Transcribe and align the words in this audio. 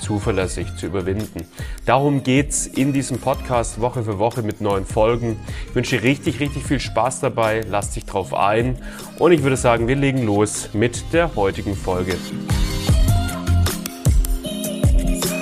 zuverlässig 0.00 0.76
zu 0.76 0.86
überwinden. 0.86 1.46
Darum 1.86 2.22
geht's 2.22 2.66
in 2.66 2.92
diesem 2.92 3.18
Podcast 3.18 3.80
Woche 3.80 4.02
für 4.02 4.18
Woche 4.18 4.42
mit 4.42 4.60
neuen 4.60 4.86
Folgen. 4.86 5.38
Ich 5.68 5.74
wünsche 5.74 5.98
dir 5.98 6.02
richtig, 6.02 6.40
richtig 6.40 6.64
viel 6.64 6.80
Spaß 6.80 7.20
dabei. 7.20 7.62
Lass 7.68 7.92
dich 7.92 8.04
drauf 8.04 8.34
ein. 8.34 8.78
Und 9.18 9.32
ich 9.32 9.42
würde 9.42 9.56
sagen, 9.56 9.88
wir 9.88 9.96
legen 9.96 10.24
los 10.24 10.70
mit 10.72 11.12
der 11.12 11.34
heutigen 11.34 11.74
Folge. 11.76 12.16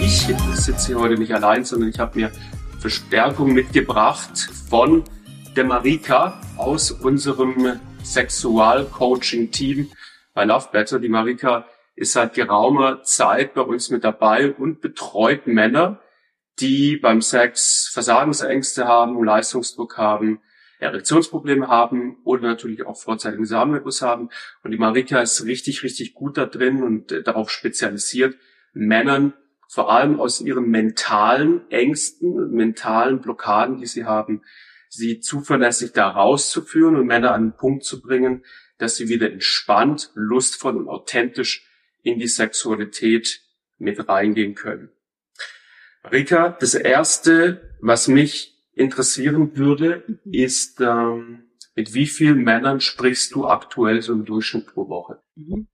Ich 0.00 0.34
sitze 0.55 0.86
hier 0.86 1.00
heute 1.00 1.19
nicht 1.19 1.33
allein, 1.33 1.64
sondern 1.64 1.91
ich 1.91 1.98
habe 1.98 2.19
mir 2.19 2.30
Verstärkung 2.80 3.52
mitgebracht 3.52 4.48
von 4.69 5.05
der 5.56 5.64
Marika 5.64 6.41
aus 6.56 6.91
unserem 6.91 7.80
Sexualcoaching-Team 8.02 9.88
bei 10.34 10.45
Love 10.45 10.69
Better. 10.70 10.98
Die 10.98 11.09
Marika 11.09 11.64
ist 11.96 12.12
seit 12.12 12.34
geraumer 12.34 13.02
Zeit 13.02 13.55
bei 13.55 13.62
uns 13.62 13.91
mit 13.91 14.05
dabei 14.05 14.52
und 14.52 14.80
betreut 14.80 15.46
Männer, 15.46 16.00
die 16.60 16.96
beim 16.96 17.22
Sex 17.22 17.91
Versagensängste 17.92 18.86
haben, 18.86 19.22
Leistungsdruck 19.24 19.96
haben, 19.98 20.41
Erektionsprobleme 20.78 21.69
haben 21.69 22.19
oder 22.25 22.42
natürlich 22.42 22.84
auch 22.84 22.98
vorzeitigen 22.98 23.47
Samenerguss 23.47 24.03
haben. 24.03 24.28
Und 24.62 24.70
die 24.70 24.78
Marika 24.78 25.20
ist 25.20 25.44
richtig, 25.44 25.83
richtig 25.83 26.14
gut 26.14 26.36
da 26.36 26.44
drin 26.44 26.83
und 26.83 27.12
äh, 27.12 27.22
darauf 27.22 27.50
spezialisiert, 27.50 28.36
Männern 28.75 29.33
vor 29.69 29.91
allem 29.91 30.20
aus 30.20 30.41
ihren 30.41 30.69
mentalen 30.69 31.69
Ängsten, 31.70 32.53
mentalen 32.53 33.20
Blockaden, 33.20 33.78
die 33.78 33.86
sie 33.86 34.05
haben, 34.05 34.42
sie 34.88 35.20
zuverlässig 35.20 35.92
da 35.92 36.08
rauszuführen 36.08 36.97
und 36.97 37.06
Männer 37.06 37.33
an 37.33 37.48
den 37.48 37.56
Punkt 37.56 37.84
zu 37.84 38.00
bringen, 38.00 38.44
dass 38.78 38.97
sie 38.97 39.08
wieder 39.08 39.31
entspannt, 39.31 40.10
lustvoll 40.14 40.77
und 40.77 40.88
authentisch 40.88 41.66
in 42.07 42.21
die 42.21 42.29
Sexualität 42.29 43.43
mit 43.79 44.09
reingehen 44.09 44.55
können. 44.55 44.91
Rika, 46.11 46.57
das 46.61 46.75
erste, 46.75 47.75
was 47.81 48.07
mich 48.07 48.55
interessieren 48.73 49.57
würde, 49.57 50.05
ist, 50.25 50.81
ähm, 50.81 51.51
mit 51.75 51.95
wie 51.95 52.07
vielen 52.07 52.45
Männern 52.45 52.81
sprichst 52.81 53.34
du 53.34 53.47
aktuell 53.47 54.03
so 54.03 54.12
im 54.12 54.25
Durchschnitt 54.25 54.69
pro 54.69 54.89
Woche? 54.89 55.21
Mhm. 55.34 55.67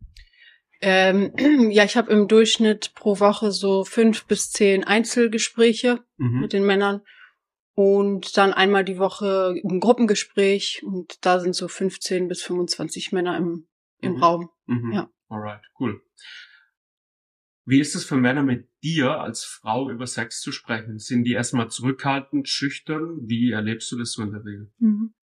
Ähm, 0.81 1.33
ja, 1.71 1.85
ich 1.85 1.97
habe 1.99 2.11
im 2.11 2.29
Durchschnitt 2.29 2.95
pro 2.95 3.21
Woche 3.21 3.53
so 3.53 3.85
fünf 3.85 4.25
bis 4.25 4.51
zehn 4.51 4.85
Einzelgespräche 4.85 6.01
mhm. 6.17 6.41
mit 6.41 6.55
den 6.55 6.65
Männern 6.65 7.03
und 7.75 8.39
dann 8.39 8.55
einmal 8.55 8.85
die 8.85 8.99
Woche 8.99 9.55
ein 9.63 9.81
Gruppengespräch 9.81 10.83
und 10.83 11.25
da 11.27 11.41
sind 11.41 11.55
so 11.55 11.69
15 11.69 12.29
bis 12.29 12.43
25 12.43 13.13
Männer 13.13 13.37
im, 13.37 13.67
im 14.01 14.15
mhm. 14.15 14.23
Raum. 14.23 14.51
Mhm. 14.67 14.93
Ja. 14.93 15.11
Alright, 15.33 15.63
cool. 15.81 16.03
Wie 17.65 17.81
ist 17.81 17.95
es 17.95 18.05
für 18.05 18.17
Männer 18.17 18.43
mit 18.43 18.69
dir 18.83 19.21
als 19.21 19.45
Frau 19.45 19.89
über 19.89 20.07
Sex 20.07 20.43
zu 20.43 20.53
sprechen? 20.53 20.99
Sind 20.99 21.25
die 21.25 21.33
erstmal 21.33 21.71
zurückhaltend, 21.71 22.49
schüchtern? 22.49 23.19
Wie 23.23 23.53
erlebst 23.53 23.91
du 23.93 23.99
das 23.99 24.13
so 24.13 24.23
in 24.23 24.33
der 24.33 24.45
Regel? 24.45 24.71
Mhm. 24.79 25.15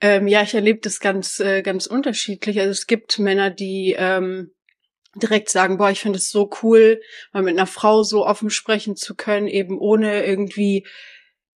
Ähm, 0.00 0.28
ja, 0.28 0.42
ich 0.42 0.54
erlebe 0.54 0.78
das 0.80 1.00
ganz, 1.00 1.40
äh, 1.40 1.62
ganz 1.62 1.86
unterschiedlich. 1.86 2.60
Also 2.60 2.70
es 2.70 2.86
gibt 2.86 3.18
Männer, 3.18 3.50
die 3.50 3.96
ähm, 3.98 4.52
direkt 5.16 5.48
sagen, 5.48 5.78
boah, 5.78 5.90
ich 5.90 6.00
finde 6.00 6.18
es 6.18 6.30
so 6.30 6.48
cool, 6.62 7.00
mal 7.32 7.42
mit 7.42 7.56
einer 7.56 7.66
Frau 7.66 8.04
so 8.04 8.24
offen 8.24 8.50
sprechen 8.50 8.94
zu 8.94 9.16
können, 9.16 9.48
eben 9.48 9.78
ohne 9.78 10.24
irgendwie 10.24 10.86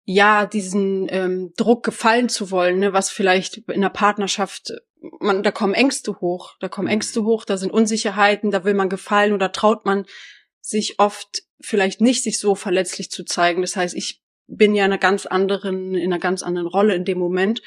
ja 0.04 0.46
diesen 0.46 1.06
ähm, 1.10 1.52
Druck 1.56 1.84
gefallen 1.84 2.28
zu 2.28 2.50
wollen, 2.50 2.80
ne, 2.80 2.92
was 2.92 3.10
vielleicht 3.10 3.58
in 3.68 3.82
der 3.82 3.90
Partnerschaft 3.90 4.72
man, 5.20 5.42
da 5.42 5.50
kommen 5.50 5.74
Ängste 5.74 6.20
hoch, 6.20 6.56
da 6.60 6.68
kommen 6.68 6.86
mhm. 6.86 6.94
Ängste 6.94 7.24
hoch, 7.24 7.44
da 7.44 7.56
sind 7.56 7.72
Unsicherheiten, 7.72 8.50
da 8.50 8.64
will 8.64 8.74
man 8.74 8.88
gefallen 8.88 9.32
oder 9.32 9.52
traut 9.52 9.84
man 9.84 10.06
sich 10.60 10.98
oft 10.98 11.42
vielleicht 11.60 12.00
nicht, 12.00 12.22
sich 12.22 12.38
so 12.38 12.54
verletzlich 12.54 13.10
zu 13.10 13.24
zeigen. 13.24 13.62
Das 13.62 13.76
heißt, 13.76 13.94
ich 13.94 14.22
bin 14.46 14.74
ja 14.74 14.84
in 14.84 14.92
einer 14.92 14.98
ganz 14.98 15.26
anderen, 15.26 15.94
in 15.94 16.12
einer 16.12 16.20
ganz 16.20 16.42
anderen 16.42 16.66
Rolle 16.66 16.94
in 16.94 17.04
dem 17.04 17.18
Moment 17.18 17.62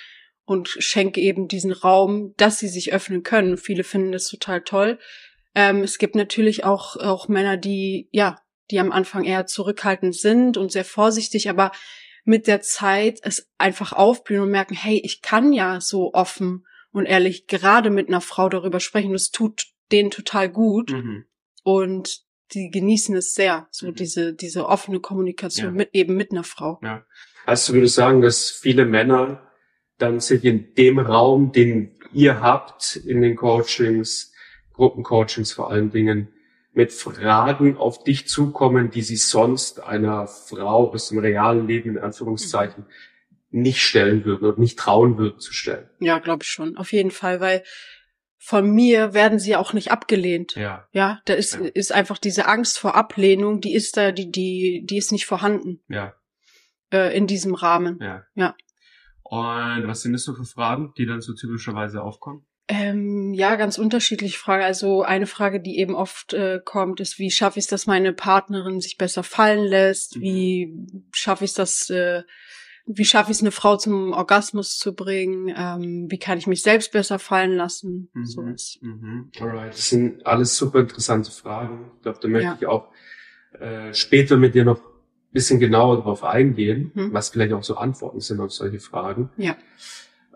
und 0.46 0.68
schenke 0.68 1.22
eben 1.22 1.48
diesen 1.48 1.72
Raum, 1.72 2.34
dass 2.38 2.60
sie 2.60 2.68
sich 2.68 2.94
öffnen 2.94 3.24
können. 3.24 3.58
Viele 3.58 3.84
finden 3.84 4.12
das 4.12 4.28
total 4.28 4.62
toll. 4.62 5.00
Ähm, 5.56 5.82
es 5.84 5.98
gibt 5.98 6.16
natürlich 6.16 6.66
auch, 6.66 6.98
auch 6.98 7.28
Männer, 7.28 7.58
die, 7.58 8.10
ja, 8.12 8.40
die 8.72 8.80
am 8.80 8.92
Anfang 8.92 9.24
eher 9.24 9.46
zurückhaltend 9.46 10.16
sind 10.16 10.58
und 10.58 10.72
sehr 10.72 10.86
vorsichtig, 10.86 11.50
aber 11.50 11.72
mit 12.26 12.48
der 12.48 12.62
Zeit 12.62 13.20
es 13.22 13.50
einfach 13.58 13.94
aufblühen 13.94 14.44
und 14.44 14.52
merken, 14.52 14.76
hey, 14.76 15.02
ich 15.04 15.22
kann 15.22 15.54
ja 15.54 15.80
so 15.82 16.14
offen 16.14 16.66
und 16.94 17.06
ehrlich 17.06 17.48
gerade 17.48 17.90
mit 17.90 18.08
einer 18.08 18.22
Frau 18.22 18.48
darüber 18.48 18.80
sprechen. 18.80 19.12
Das 19.12 19.32
tut 19.32 19.68
denen 19.92 20.12
total 20.12 20.50
gut. 20.50 20.92
Mhm. 20.92 21.26
Und 21.64 22.22
die 22.54 22.70
genießen 22.70 23.16
es 23.16 23.34
sehr, 23.34 23.68
so 23.72 23.88
mhm. 23.88 23.96
diese, 23.96 24.34
diese 24.34 24.68
offene 24.68 25.00
Kommunikation 25.00 25.68
ja. 25.68 25.72
mit, 25.72 25.90
eben 25.94 26.16
mit 26.16 26.32
einer 26.32 26.44
Frau. 26.44 26.80
Ja. 26.84 27.04
Also 27.46 27.74
würde 27.74 27.88
ich 27.88 27.94
sagen, 27.94 28.22
dass 28.22 28.50
viele 28.50 28.86
Männer 28.86 29.50
dann 29.98 30.20
sich 30.20 30.46
in 30.46 30.74
dem 30.76 31.00
Raum, 31.00 31.52
den 31.52 32.00
ihr 32.14 32.42
habt 32.42 32.96
in 32.96 33.22
den 33.22 33.36
Coachings, 33.36 34.32
Gruppencoachings 34.74 35.52
vor 35.52 35.72
allen 35.72 35.90
Dingen, 35.90 36.30
mit 36.74 36.92
Fragen 36.92 37.78
auf 37.78 38.04
dich 38.04 38.28
zukommen, 38.28 38.92
die 38.92 39.04
sie 39.04 39.16
sonst 39.16 39.82
einer 39.82 40.28
Frau 40.28 40.92
aus 40.92 41.10
dem 41.10 41.20
realen 41.20 41.68
Leben 41.68 41.92
in 41.92 42.00
Anführungszeichen 42.00 42.84
mhm 42.84 42.90
nicht 43.54 43.82
stellen 43.82 44.26
würden 44.26 44.48
und 44.48 44.60
nicht 44.60 44.80
trauen 44.80 45.18
würden 45.18 45.40
zu 45.40 45.54
stellen. 45.54 45.90
Ja, 46.00 46.20
glaube 46.20 46.44
ich 46.44 46.50
schon, 46.50 46.76
auf 46.78 46.92
jeden 46.92 47.12
Fall, 47.12 47.40
weil 47.40 47.64
von 48.38 48.70
mir 48.70 49.14
werden 49.14 49.40
sie 49.40 49.56
auch 49.56 49.72
nicht 49.72 49.92
abgelehnt. 49.92 50.56
Ja. 50.56 50.88
Ja, 50.92 51.22
da 51.26 51.34
ist, 51.34 51.54
ja. 51.54 51.62
ist 51.62 51.94
einfach 51.94 52.18
diese 52.18 52.46
Angst 52.48 52.78
vor 52.78 52.96
Ablehnung, 52.96 53.62
die 53.62 53.74
ist 53.74 53.96
da, 53.96 54.12
die, 54.12 54.32
die, 54.32 54.84
die 54.86 54.98
ist 54.98 55.12
nicht 55.12 55.26
vorhanden. 55.26 55.82
Ja. 55.88 56.14
Äh, 56.92 57.16
in 57.16 57.26
diesem 57.26 57.56
Rahmen. 57.56 58.00
Ja. 58.02 58.24
Ja. 58.36 58.56
Und 59.22 59.88
was 59.88 60.02
sind 60.02 60.14
das 60.14 60.24
so 60.24 60.34
für 60.34 60.44
Fragen, 60.44 60.94
die 60.98 61.06
dann 61.06 61.22
so 61.22 61.34
typischerweise 61.34 62.02
aufkommen? 62.02 62.46
Ähm, 62.68 63.34
ja, 63.34 63.56
ganz 63.56 63.78
unterschiedliche 63.78 64.38
Fragen. 64.38 64.64
Also 64.64 65.04
eine 65.04 65.28
Frage, 65.28 65.62
die 65.62 65.80
eben 65.80 65.96
oft 65.96 66.34
äh, 66.34 66.60
kommt, 66.64 67.00
ist, 67.00 67.20
wie 67.20 67.32
schaffe 67.32 67.60
ich 67.60 67.66
es, 67.66 67.70
dass 67.70 67.88
meine 67.88 68.14
Partnerin 68.14 68.80
sich 68.80 68.98
besser 68.98 69.24
fallen 69.24 69.64
lässt? 69.64 70.18
Mhm. 70.18 70.22
Wie 70.22 70.74
schaffe 71.14 71.46
ich 71.46 71.52
es, 71.52 71.56
dass 71.56 71.90
äh, 71.90 72.24
wie 72.86 73.06
schaffe 73.06 73.32
ich 73.32 73.38
es, 73.38 73.42
eine 73.42 73.52
Frau 73.52 73.78
zum 73.78 74.12
Orgasmus 74.12 74.78
zu 74.78 74.94
bringen? 74.94 75.54
Ähm, 75.56 76.08
wie 76.10 76.18
kann 76.18 76.38
ich 76.38 76.48
mich 76.48 76.62
selbst 76.62 76.92
besser 76.92 77.18
fallen 77.18 77.56
lassen? 77.56 78.10
Mhm. 78.14 78.26
Sowas. 78.26 78.78
Mhm. 78.82 79.32
Alright. 79.40 79.74
Das 79.74 79.90
sind 79.90 80.26
alles 80.26 80.58
super 80.58 80.80
interessante 80.80 81.32
Fragen. 81.32 81.92
Ich 81.98 82.04
glaube, 82.04 82.20
da 82.22 82.28
möchte 82.28 82.48
ja. 82.48 82.58
ich 82.60 82.68
auch 82.68 82.90
äh, 83.60 83.94
später 83.94 84.38
mit 84.38 84.56
dir 84.56 84.66
noch 84.66 84.80
ein 84.80 85.32
bisschen 85.32 85.60
genauer 85.60 85.98
darauf 85.98 86.24
eingehen, 86.24 86.92
mhm. 86.94 87.14
was 87.14 87.30
vielleicht 87.30 87.54
auch 87.54 87.64
so 87.64 87.78
Antworten 87.78 88.20
sind 88.20 88.42
auf 88.42 88.52
solche 88.52 88.80
Fragen. 88.80 89.30
Ja. 89.38 89.56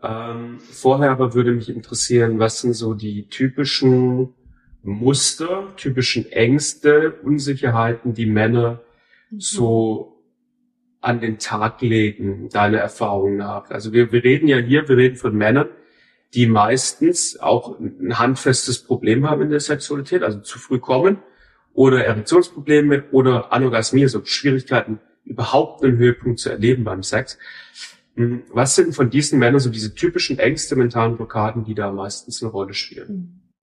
Ähm, 0.02 0.60
vorher 0.60 1.12
aber 1.12 1.34
würde 1.34 1.52
mich 1.52 1.70
interessieren, 1.70 2.40
was 2.40 2.62
sind 2.62 2.74
so 2.74 2.94
die 2.94 3.28
typischen 3.28 4.34
Muster, 4.84 5.74
typischen 5.76 6.32
Ängste, 6.32 7.14
Unsicherheiten, 7.24 8.14
die 8.14 8.26
Männer 8.26 8.82
mhm. 9.32 9.40
so 9.40 10.17
an 11.02 11.22
den 11.22 11.40
Tag 11.40 11.82
legen, 11.82 12.50
deiner 12.50 12.80
Erfahrung 12.80 13.38
nach? 13.38 13.70
Also 13.70 13.94
wir, 13.94 14.12
wir 14.12 14.24
reden 14.24 14.48
ja 14.48 14.58
hier, 14.58 14.88
wir 14.90 14.98
reden 14.98 15.16
von 15.16 15.36
Männern, 15.36 15.70
die 16.34 16.48
meistens 16.48 17.40
auch 17.40 17.80
ein 17.80 18.20
handfestes 18.20 18.84
Problem 18.84 19.30
haben 19.30 19.44
in 19.44 19.50
der 19.50 19.60
Sexualität, 19.60 20.24
also 20.24 20.40
zu 20.40 20.60
früh 20.60 20.80
kommen 20.80 21.20
oder 21.74 22.04
Erektionsprobleme 22.04 23.06
oder 23.12 23.54
Anorgasmie, 23.54 24.04
also 24.04 24.26
Schwierigkeiten, 24.26 25.00
überhaupt 25.24 25.84
einen 25.84 25.98
Höhepunkt 25.98 26.40
zu 26.40 26.50
erleben 26.50 26.84
beim 26.84 27.04
Sex. 27.04 27.38
Hm, 28.16 28.44
was 28.50 28.76
sind 28.76 28.96
von 28.96 29.10
diesen 29.10 29.40
Männern 29.40 29.60
so 29.60 29.70
diese 29.70 29.94
typischen 29.94 30.40
Ängste, 30.40 30.76
mentalen 30.76 31.18
Blockaden, 31.18 31.64
die 31.64 31.76
da 31.76 31.92
meistens 31.92 32.42
eine 32.42 32.52
Rolle 32.52 32.74
spielen? 32.74 33.54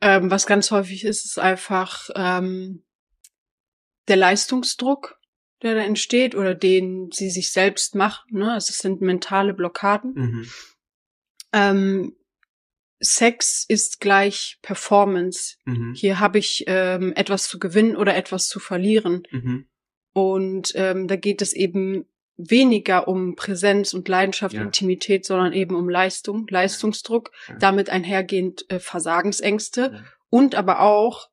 Ähm, 0.00 0.30
was 0.30 0.46
ganz 0.46 0.72
häufig 0.72 1.04
ist, 1.04 1.24
ist 1.24 1.38
einfach 1.38 2.10
ähm, 2.16 2.82
der 4.08 4.16
Leistungsdruck 4.16 5.16
der 5.62 5.74
da 5.74 5.80
entsteht 5.82 6.34
oder 6.34 6.54
den 6.54 7.10
sie 7.12 7.30
sich 7.30 7.52
selbst 7.52 7.94
macht. 7.94 8.30
Ne? 8.32 8.52
Also 8.52 8.70
es 8.70 8.78
sind 8.78 9.00
mentale 9.00 9.54
Blockaden. 9.54 10.14
Mhm. 10.14 10.46
Ähm, 11.52 12.16
Sex 13.00 13.64
ist 13.68 14.00
gleich 14.00 14.58
Performance. 14.62 15.56
Mhm. 15.64 15.94
Hier 15.94 16.20
habe 16.20 16.38
ich 16.38 16.64
ähm, 16.68 17.12
etwas 17.16 17.48
zu 17.48 17.58
gewinnen 17.58 17.96
oder 17.96 18.14
etwas 18.14 18.46
zu 18.48 18.60
verlieren. 18.60 19.24
Mhm. 19.30 19.66
Und 20.12 20.72
ähm, 20.76 21.08
da 21.08 21.16
geht 21.16 21.42
es 21.42 21.52
eben 21.52 22.06
weniger 22.36 23.08
um 23.08 23.34
Präsenz 23.34 23.92
und 23.92 24.08
Leidenschaft, 24.08 24.54
Ja. 24.54 24.62
Intimität, 24.62 25.24
sondern 25.24 25.52
eben 25.52 25.74
um 25.74 25.88
Leistung, 25.88 26.46
Leistungsdruck, 26.48 27.30
Ja. 27.48 27.56
damit 27.56 27.90
einhergehend 27.90 28.70
äh, 28.70 28.78
Versagensängste 28.78 29.90
Ja. 29.94 30.04
und 30.30 30.54
aber 30.54 30.80
auch, 30.80 31.28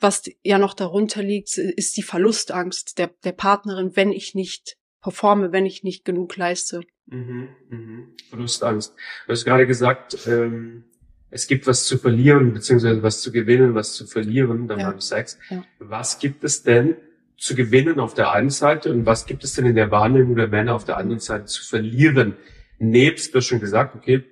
was 0.00 0.24
ja 0.42 0.58
noch 0.58 0.74
darunter 0.74 1.22
liegt, 1.22 1.56
ist 1.58 1.96
die 1.96 2.02
Verlustangst 2.02 2.98
der, 2.98 3.10
der 3.24 3.32
Partnerin, 3.32 3.96
wenn 3.96 4.12
ich 4.12 4.34
nicht 4.34 4.76
performe, 5.00 5.52
wenn 5.52 5.66
ich 5.66 5.82
nicht 5.84 6.04
genug 6.04 6.36
leiste. 6.36 6.82
Mhm, 7.06 7.48
mhm. 7.68 8.16
Verlustangst. 8.28 8.94
Du 9.26 9.32
hast 9.32 9.44
gerade 9.44 9.66
gesagt, 9.66 10.26
ähm, 10.26 10.84
es 11.30 11.46
gibt 11.46 11.66
was 11.66 11.84
zu 11.84 11.98
verlieren, 11.98 12.52
beziehungsweise 12.52 13.02
was 13.02 13.20
zu 13.20 13.32
gewinnen, 13.32 13.74
was 13.74 13.94
zu 13.94 14.06
verlieren 14.06 14.68
dann 14.68 14.80
Ja. 14.80 14.90
beim 14.90 15.00
Sex. 15.00 15.38
Ja. 15.50 15.64
Was 15.78 16.18
gibt 16.18 16.44
es 16.44 16.62
denn 16.62 16.96
zu 17.36 17.54
gewinnen 17.54 18.00
auf 18.00 18.14
der 18.14 18.32
einen 18.32 18.50
Seite 18.50 18.92
und 18.92 19.06
was 19.06 19.26
gibt 19.26 19.44
es 19.44 19.52
denn 19.54 19.66
in 19.66 19.74
der 19.76 19.90
Wahrnehmung 19.90 20.36
der 20.36 20.48
Männer 20.48 20.74
auf 20.74 20.84
der 20.84 20.96
anderen 20.96 21.20
Seite 21.20 21.44
zu 21.46 21.64
verlieren? 21.64 22.36
Nebst, 22.78 23.32
du 23.34 23.38
hast 23.38 23.46
schon 23.46 23.60
gesagt, 23.60 23.94
okay, 23.94 24.24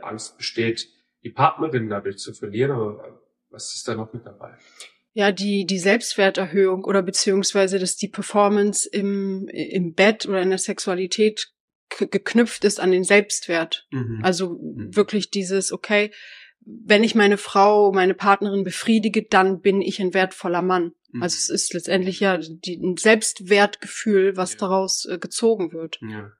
Angst 0.00 0.36
besteht, 0.36 0.88
die 1.24 1.30
Partnerin 1.30 1.88
dadurch 1.88 2.18
zu 2.18 2.32
verlieren, 2.34 2.72
aber 2.72 3.20
was 3.50 3.74
ist 3.74 3.86
da 3.88 3.94
noch 3.94 4.12
mit 4.12 4.26
dabei? 4.26 4.54
Ja, 5.14 5.30
die, 5.30 5.66
die 5.66 5.78
Selbstwerterhöhung 5.78 6.84
oder 6.84 7.02
beziehungsweise, 7.02 7.78
dass 7.78 7.96
die 7.96 8.08
Performance 8.08 8.88
im, 8.90 9.46
im 9.48 9.92
Bett 9.94 10.26
oder 10.26 10.40
in 10.40 10.48
der 10.50 10.58
Sexualität 10.58 11.48
geknüpft 11.98 12.64
ist 12.64 12.80
an 12.80 12.90
den 12.90 13.04
Selbstwert. 13.04 13.86
Mhm. 13.90 14.20
Also 14.22 14.58
Mhm. 14.58 14.96
wirklich 14.96 15.30
dieses, 15.30 15.70
okay, 15.72 16.10
wenn 16.64 17.04
ich 17.04 17.14
meine 17.14 17.36
Frau, 17.36 17.92
meine 17.92 18.14
Partnerin 18.14 18.64
befriedige, 18.64 19.24
dann 19.28 19.60
bin 19.60 19.82
ich 19.82 20.00
ein 20.00 20.14
wertvoller 20.14 20.62
Mann. 20.62 20.92
Mhm. 21.10 21.22
Also 21.22 21.34
es 21.36 21.50
ist 21.50 21.74
letztendlich 21.74 22.20
ja 22.20 22.38
die, 22.38 22.76
ein 22.76 22.96
Selbstwertgefühl, 22.96 24.36
was 24.36 24.52
Ja. 24.52 24.58
daraus 24.60 25.04
äh, 25.04 25.18
gezogen 25.18 25.72
wird. 25.72 25.98
Ja. 26.00 26.32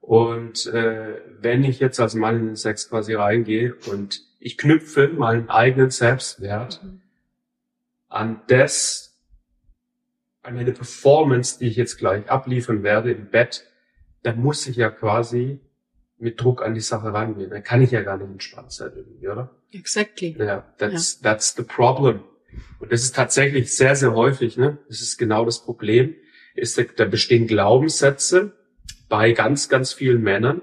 Und 0.00 0.66
äh, 0.66 1.20
wenn 1.40 1.64
ich 1.64 1.80
jetzt 1.80 1.98
als 2.00 2.14
Mann 2.14 2.36
in 2.36 2.46
den 2.46 2.56
Sex 2.56 2.88
quasi 2.88 3.14
reingehe 3.14 3.74
und 3.90 4.20
ich 4.38 4.56
knüpfe 4.58 5.08
meinen 5.08 5.48
eigenen 5.48 5.90
Selbstwert 5.90 6.80
an 8.14 8.42
das, 8.46 9.18
an 10.42 10.54
meine 10.54 10.72
Performance, 10.72 11.58
die 11.58 11.66
ich 11.66 11.76
jetzt 11.76 11.98
gleich 11.98 12.30
abliefern 12.30 12.84
werde 12.84 13.10
im 13.10 13.28
Bett, 13.28 13.66
dann 14.22 14.40
muss 14.40 14.66
ich 14.68 14.76
ja 14.76 14.88
quasi 14.90 15.60
mit 16.18 16.40
Druck 16.40 16.62
an 16.62 16.74
die 16.74 16.80
Sache 16.80 17.12
rangehen. 17.12 17.50
Dann 17.50 17.64
kann 17.64 17.82
ich 17.82 17.90
ja 17.90 18.02
gar 18.02 18.16
nicht 18.16 18.30
entspannt 18.30 18.72
sein 18.72 18.92
irgendwie, 18.94 19.28
oder? 19.28 19.50
Exactly. 19.72 20.36
Ja, 20.38 20.64
that's, 20.78 21.20
that's 21.20 21.56
the 21.56 21.64
problem. 21.64 22.22
Und 22.78 22.92
das 22.92 23.02
ist 23.02 23.16
tatsächlich 23.16 23.76
sehr, 23.76 23.96
sehr 23.96 24.14
häufig, 24.14 24.56
ne? 24.56 24.78
Das 24.88 25.00
ist 25.00 25.18
genau 25.18 25.44
das 25.44 25.64
Problem. 25.64 26.14
Ist, 26.54 26.78
da, 26.78 26.84
da 26.84 27.06
bestehen 27.06 27.48
Glaubenssätze 27.48 28.52
bei 29.08 29.32
ganz, 29.32 29.68
ganz 29.68 29.92
vielen 29.92 30.22
Männern, 30.22 30.62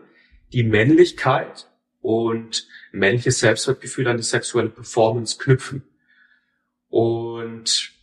die 0.53 0.63
Männlichkeit 0.63 1.69
und 1.99 2.65
männliches 2.93 3.39
Selbstwertgefühl 3.39 4.07
an 4.07 4.15
die 4.15 4.23
sexuelle 4.23 4.69
Performance 4.69 5.37
knüpfen. 5.37 5.83
Und 6.91 7.93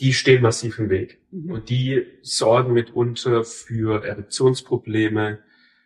die 0.00 0.12
stehen 0.12 0.42
massiv 0.42 0.78
im 0.78 0.90
Weg. 0.90 1.20
Mhm. 1.30 1.50
Und 1.52 1.68
die 1.68 2.06
sorgen 2.22 2.72
mitunter 2.72 3.44
für 3.44 4.04
Erektionsprobleme, 4.04 5.38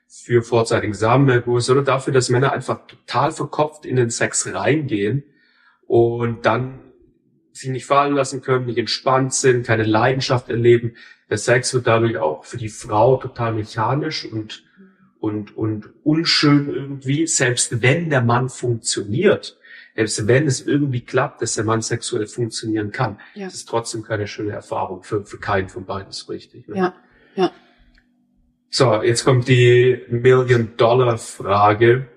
für 0.06 0.42
vorzeitigen 0.42 0.94
Samenerguss 0.94 1.70
oder 1.70 1.82
dafür, 1.82 2.12
dass 2.12 2.28
Männer 2.28 2.52
einfach 2.52 2.86
total 2.86 3.32
verkopft 3.32 3.84
in 3.84 3.96
den 3.96 4.10
Sex 4.10 4.46
reingehen 4.52 5.24
und 5.86 6.46
dann 6.46 6.80
sich 7.52 7.70
nicht 7.70 7.86
fallen 7.86 8.14
lassen 8.14 8.42
können, 8.42 8.66
nicht 8.66 8.78
entspannt 8.78 9.34
sind, 9.34 9.66
keine 9.66 9.84
Leidenschaft 9.84 10.48
erleben. 10.48 10.94
Der 11.30 11.38
Sex 11.38 11.72
wird 11.74 11.86
dadurch 11.86 12.18
auch 12.18 12.44
für 12.44 12.58
die 12.58 12.68
Frau 12.68 13.16
total 13.16 13.54
mechanisch 13.54 14.24
und, 14.24 14.64
und, 15.18 15.56
und 15.56 15.90
unschön 16.04 16.68
irgendwie, 16.72 17.26
selbst 17.26 17.82
wenn 17.82 18.10
der 18.10 18.22
Mann 18.22 18.48
funktioniert. 18.48 19.58
Selbst 19.94 20.26
wenn 20.26 20.46
es 20.46 20.66
irgendwie 20.66 21.02
klappt, 21.02 21.42
dass 21.42 21.54
der 21.54 21.64
Mann 21.64 21.82
sexuell 21.82 22.26
funktionieren 22.26 22.92
kann, 22.92 23.20
Ja. 23.34 23.46
ist 23.46 23.68
trotzdem 23.68 24.02
keine 24.02 24.26
schöne 24.26 24.52
Erfahrung 24.52 25.02
für, 25.02 25.24
für 25.24 25.38
keinen 25.38 25.68
von 25.68 25.84
beiden 25.84 26.12
so 26.12 26.32
richtig. 26.32 26.66
Ne? 26.68 26.76
Ja, 26.76 26.94
ja. 27.36 27.52
So, 28.70 29.02
jetzt 29.02 29.24
kommt 29.24 29.48
die 29.48 30.02
Million-Dollar-Frage. 30.08 32.08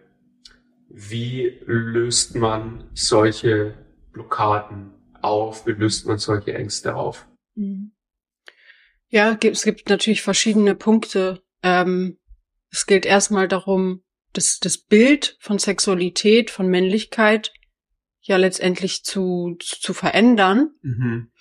Wie 0.89 1.59
löst 1.65 2.35
man 2.35 2.89
solche 2.93 3.73
Blockaden 4.13 4.91
auf? 5.21 5.67
Wie 5.67 5.71
löst 5.71 6.07
man 6.07 6.17
solche 6.17 6.53
Ängste 6.53 6.95
auf? 6.95 7.27
Mhm. 7.55 7.91
Ja, 9.09 9.37
es 9.41 9.63
gibt 9.63 9.89
natürlich 9.89 10.21
verschiedene 10.21 10.75
Punkte. 10.75 11.41
Ähm, 11.61 12.17
es 12.71 12.85
geht 12.85 13.05
erstmal 13.05 13.47
darum, 13.47 14.01
das, 14.33 14.59
das 14.59 14.77
Bild 14.77 15.37
von 15.39 15.59
Sexualität, 15.59 16.51
von 16.51 16.67
Männlichkeit 16.67 17.53
ja 18.27 18.37
letztendlich 18.37 19.03
zu, 19.03 19.55
zu 19.59 19.93
verändern, 19.93 20.71
Mhm. 20.81 21.31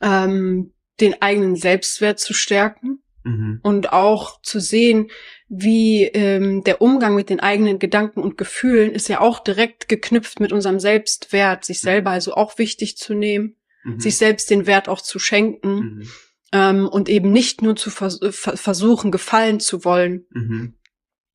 ähm, 0.00 0.72
den 1.00 1.20
eigenen 1.22 1.56
Selbstwert 1.56 2.18
zu 2.18 2.34
stärken 2.34 3.02
Mhm. 3.24 3.60
und 3.62 3.92
auch 3.92 4.40
zu 4.42 4.60
sehen, 4.60 5.10
wie 5.48 6.04
ähm, 6.04 6.62
der 6.64 6.80
Umgang 6.80 7.14
mit 7.14 7.30
den 7.30 7.40
eigenen 7.40 7.78
Gedanken 7.78 8.20
und 8.20 8.38
Gefühlen 8.38 8.92
ist 8.92 9.08
ja 9.08 9.20
auch 9.20 9.40
direkt 9.40 9.88
geknüpft 9.88 10.40
mit 10.40 10.52
unserem 10.52 10.80
Selbstwert, 10.80 11.64
sich 11.64 11.80
selber 11.80 12.10
also 12.10 12.34
auch 12.34 12.58
wichtig 12.58 12.96
zu 12.96 13.14
nehmen, 13.14 13.56
Mhm. 13.84 14.00
sich 14.00 14.16
selbst 14.16 14.50
den 14.50 14.66
Wert 14.66 14.88
auch 14.88 15.00
zu 15.00 15.18
schenken 15.18 15.74
Mhm. 15.74 16.08
ähm, 16.52 16.88
und 16.88 17.08
eben 17.08 17.30
nicht 17.30 17.60
nur 17.62 17.76
zu 17.76 17.90
vers 17.90 18.18
ver 18.30 18.56
versuchen, 18.56 19.10
gefallen 19.10 19.60
zu 19.60 19.84
wollen. 19.84 20.26
Mhm. 20.30 20.74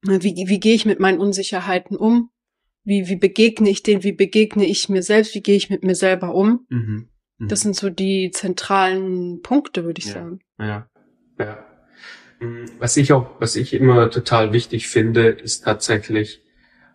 Wie, 0.02 0.36
wie 0.48 0.60
gehe 0.60 0.74
ich 0.76 0.86
mit 0.86 1.00
meinen 1.00 1.20
Unsicherheiten 1.20 1.96
um? 1.96 2.30
Wie, 2.84 3.08
wie 3.08 3.16
begegne 3.16 3.70
ich 3.70 3.84
denen? 3.84 4.04
Wie 4.04 4.12
begegne 4.12 4.66
ich 4.66 4.90
mir 4.90 5.04
selbst? 5.04 5.36
Wie 5.36 5.42
gehe 5.42 5.56
ich 5.56 5.70
mit 5.70 5.84
mir 5.84 5.96
selber 5.96 6.34
um? 6.36 6.66
Mhm. 6.70 7.08
Mhm. 7.38 7.48
Das 7.48 7.62
sind 7.62 7.76
so 7.76 7.90
die 7.90 8.32
zentralen 8.32 9.42
Punkte, 9.42 9.86
würde 9.86 10.00
ich 10.00 10.08
Ja. 10.08 10.14
sagen. 10.14 10.40
Ja, 10.60 10.88
ja. 11.40 11.66
Mm, 12.40 12.66
Was 12.80 12.98
ich 12.98 13.14
auch, 13.14 13.28
was 13.40 13.56
ich 13.56 13.74
immer 13.74 14.10
total 14.10 14.52
wichtig 14.54 14.88
finde, 14.88 15.28
ist 15.30 15.64
tatsächlich 15.64 16.42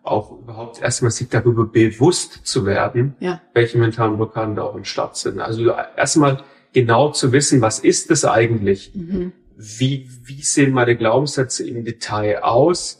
auch 0.03 0.31
überhaupt 0.31 0.81
erstmal 0.81 1.11
sich 1.11 1.29
darüber 1.29 1.65
bewusst 1.65 2.45
zu 2.45 2.65
werden, 2.65 3.15
Ja. 3.19 3.41
welche 3.53 3.77
mentalen 3.77 4.15
Blockaden 4.15 4.55
da 4.55 4.63
auch 4.63 4.75
im 4.75 4.85
Start 4.85 5.17
sind. 5.17 5.39
Also 5.39 5.71
erstmal 5.97 6.43
genau 6.73 7.11
zu 7.11 7.31
wissen, 7.31 7.61
was 7.61 7.79
ist 7.79 8.09
es 8.11 8.25
eigentlich? 8.25 8.91
Mhm. 8.95 9.33
Wie, 9.57 10.09
wie 10.23 10.41
sehen 10.41 10.71
meine 10.71 10.95
Glaubenssätze 10.95 11.67
im 11.67 11.83
Detail 11.83 12.43
aus? 12.43 12.99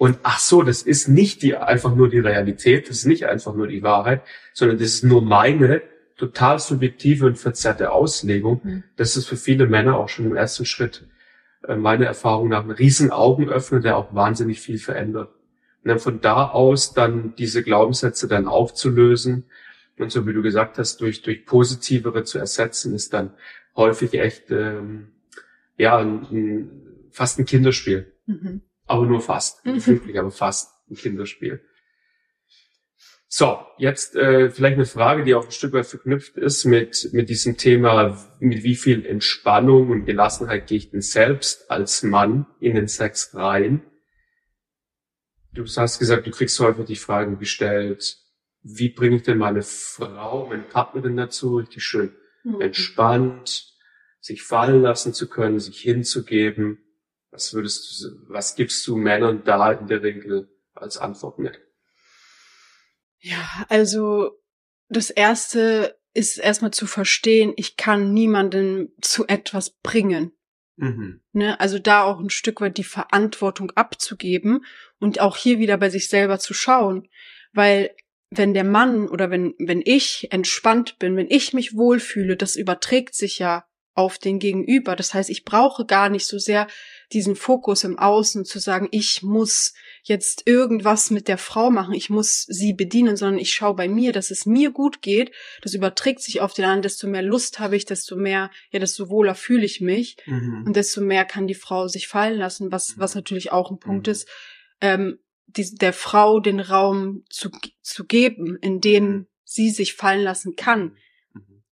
Und 0.00 0.18
ach 0.22 0.38
so, 0.38 0.62
das 0.62 0.80
ist 0.80 1.08
nicht 1.08 1.42
die, 1.42 1.56
einfach 1.56 1.94
nur 1.94 2.08
die 2.08 2.20
Realität, 2.20 2.88
das 2.88 3.00
ist 3.00 3.04
nicht 3.04 3.26
einfach 3.26 3.54
nur 3.54 3.66
die 3.66 3.82
Wahrheit, 3.82 4.22
sondern 4.54 4.78
das 4.78 4.86
ist 4.86 5.04
nur 5.04 5.20
meine 5.20 5.82
total 6.16 6.58
subjektive 6.58 7.26
und 7.26 7.36
verzerrte 7.36 7.92
Auslegung. 7.92 8.62
Mhm. 8.64 8.84
Das 8.96 9.18
ist 9.18 9.28
für 9.28 9.36
viele 9.36 9.66
Männer 9.66 9.98
auch 9.98 10.08
schon 10.08 10.24
im 10.24 10.34
ersten 10.34 10.64
Schritt 10.64 11.06
äh, 11.68 11.76
meiner 11.76 12.06
Erfahrung 12.06 12.48
nach 12.48 12.64
ein 12.64 12.70
riesen 12.70 13.10
Augenöffner, 13.10 13.80
der 13.80 13.98
auch 13.98 14.14
wahnsinnig 14.14 14.60
viel 14.60 14.78
verändert. 14.78 15.34
Und 15.84 15.90
dann 15.90 15.98
von 15.98 16.22
da 16.22 16.48
aus 16.48 16.94
dann 16.94 17.34
diese 17.36 17.62
Glaubenssätze 17.62 18.26
dann 18.26 18.48
aufzulösen 18.48 19.44
und 19.98 20.10
so 20.10 20.26
wie 20.26 20.32
du 20.32 20.40
gesagt 20.40 20.78
hast, 20.78 21.02
durch, 21.02 21.20
durch 21.20 21.44
positivere 21.44 22.24
zu 22.24 22.38
ersetzen, 22.38 22.94
ist 22.94 23.12
dann 23.12 23.34
häufig 23.76 24.14
echt 24.14 24.50
ähm, 24.50 25.08
ja 25.76 25.98
ein, 25.98 26.22
ein, 26.32 26.70
fast 27.10 27.38
ein 27.38 27.44
Kinderspiel. 27.44 28.10
Mhm. 28.24 28.62
Aber 28.90 29.06
nur 29.06 29.20
fast. 29.20 29.64
Mhm. 29.64 29.74
Nicht 29.74 29.86
wirklich, 29.86 30.18
aber 30.18 30.30
fast 30.32 30.72
ein 30.90 30.96
Kinderspiel. 30.96 31.60
So, 33.28 33.58
jetzt 33.78 34.16
äh, 34.16 34.50
vielleicht 34.50 34.74
eine 34.74 34.86
Frage, 34.86 35.22
die 35.22 35.36
auch 35.36 35.44
ein 35.44 35.52
Stück 35.52 35.72
weit 35.72 35.86
verknüpft 35.86 36.36
ist 36.36 36.64
mit, 36.64 37.10
mit 37.12 37.28
diesem 37.28 37.56
Thema, 37.56 38.18
mit 38.40 38.64
wie 38.64 38.74
viel 38.74 39.06
Entspannung 39.06 39.90
und 39.90 40.04
Gelassenheit 40.04 40.66
gehe 40.66 40.78
ich 40.78 40.90
denn 40.90 41.00
selbst 41.00 41.70
als 41.70 42.02
Mann 42.02 42.46
in 42.58 42.74
den 42.74 42.88
Sex 42.88 43.32
rein. 43.36 43.82
Du 45.52 45.64
hast 45.64 46.00
gesagt, 46.00 46.26
du 46.26 46.32
kriegst 46.32 46.58
häufig 46.58 46.86
die 46.86 46.96
Frage 46.96 47.36
gestellt, 47.36 48.16
wie 48.62 48.88
bringe 48.88 49.16
ich 49.16 49.22
denn 49.22 49.38
meine 49.38 49.62
Frau, 49.62 50.48
meine 50.48 50.62
Partnerin 50.64 51.16
dazu, 51.16 51.58
richtig 51.58 51.84
schön 51.84 52.12
Mhm. 52.42 52.60
entspannt, 52.60 53.74
sich 54.20 54.42
fallen 54.42 54.82
lassen 54.82 55.12
zu 55.12 55.28
können, 55.28 55.60
sich 55.60 55.78
hinzugeben. 55.80 56.78
Was 57.30 57.54
würdest 57.54 58.02
du, 58.02 58.08
was 58.28 58.56
gibst 58.56 58.86
du 58.86 58.96
Männern 58.96 59.44
da 59.44 59.72
in 59.72 59.86
der 59.86 60.02
Regel 60.02 60.48
als 60.74 60.98
Antwort 60.98 61.38
mit? 61.38 61.60
Ja, 63.18 63.66
also 63.68 64.40
das 64.88 65.10
erste 65.10 65.98
ist 66.12 66.38
erstmal 66.38 66.72
zu 66.72 66.86
verstehen, 66.86 67.52
ich 67.56 67.76
kann 67.76 68.12
niemanden 68.12 68.92
zu 69.00 69.26
etwas 69.28 69.70
bringen. 69.70 70.32
Mhm. 70.76 71.20
Ne? 71.32 71.60
Also 71.60 71.78
da 71.78 72.02
auch 72.02 72.18
ein 72.18 72.30
Stück 72.30 72.60
weit 72.60 72.78
die 72.78 72.84
Verantwortung 72.84 73.70
abzugeben 73.72 74.64
und 74.98 75.20
auch 75.20 75.36
hier 75.36 75.58
wieder 75.58 75.76
bei 75.76 75.90
sich 75.90 76.08
selber 76.08 76.38
zu 76.38 76.54
schauen. 76.54 77.08
Weil 77.52 77.94
wenn 78.30 78.54
der 78.54 78.64
Mann 78.64 79.08
oder 79.08 79.30
wenn, 79.30 79.54
wenn 79.58 79.82
ich 79.84 80.28
entspannt 80.32 80.98
bin, 80.98 81.16
wenn 81.16 81.30
ich 81.30 81.52
mich 81.52 81.76
wohlfühle, 81.76 82.36
das 82.36 82.56
überträgt 82.56 83.14
sich 83.14 83.38
ja 83.38 83.64
auf 83.94 84.18
den 84.18 84.38
Gegenüber. 84.38 84.96
Das 84.96 85.14
heißt, 85.14 85.30
ich 85.30 85.44
brauche 85.44 85.84
gar 85.84 86.08
nicht 86.08 86.26
so 86.26 86.38
sehr 86.38 86.66
diesen 87.12 87.34
Fokus 87.34 87.82
im 87.84 87.98
Außen 87.98 88.44
zu 88.44 88.58
sagen, 88.60 88.88
ich 88.92 89.22
muss 89.22 89.74
jetzt 90.02 90.46
irgendwas 90.46 91.10
mit 91.10 91.28
der 91.28 91.38
Frau 91.38 91.70
machen, 91.70 91.92
ich 91.94 92.08
muss 92.08 92.42
sie 92.48 92.72
bedienen, 92.72 93.16
sondern 93.16 93.40
ich 93.40 93.52
schaue 93.52 93.74
bei 93.74 93.88
mir, 93.88 94.12
dass 94.12 94.30
es 94.30 94.46
mir 94.46 94.70
gut 94.70 95.02
geht. 95.02 95.32
Das 95.62 95.74
überträgt 95.74 96.20
sich 96.20 96.40
auf 96.40 96.54
den 96.54 96.64
anderen, 96.64 96.82
desto 96.82 97.08
mehr 97.08 97.22
Lust 97.22 97.58
habe 97.58 97.76
ich, 97.76 97.84
desto 97.84 98.16
mehr, 98.16 98.50
ja, 98.70 98.78
desto 98.78 99.08
wohler 99.08 99.34
fühle 99.34 99.64
ich 99.64 99.80
mich 99.80 100.16
mhm. 100.26 100.64
und 100.66 100.76
desto 100.76 101.00
mehr 101.00 101.24
kann 101.24 101.48
die 101.48 101.54
Frau 101.54 101.88
sich 101.88 102.06
fallen 102.06 102.38
lassen, 102.38 102.70
was, 102.70 102.98
was 102.98 103.14
mhm. 103.14 103.18
natürlich 103.18 103.50
auch 103.50 103.70
ein 103.70 103.78
Punkt 103.78 104.06
mhm. 104.06 104.12
ist, 104.12 104.28
ähm, 104.80 105.18
die, 105.46 105.74
der 105.74 105.92
Frau 105.92 106.38
den 106.38 106.60
Raum 106.60 107.24
zu, 107.28 107.50
zu 107.82 108.06
geben, 108.06 108.56
in 108.60 108.80
dem 108.80 109.04
mhm. 109.04 109.26
sie 109.44 109.70
sich 109.70 109.94
fallen 109.94 110.22
lassen 110.22 110.54
kann. 110.54 110.96
Mhm. 111.34 111.64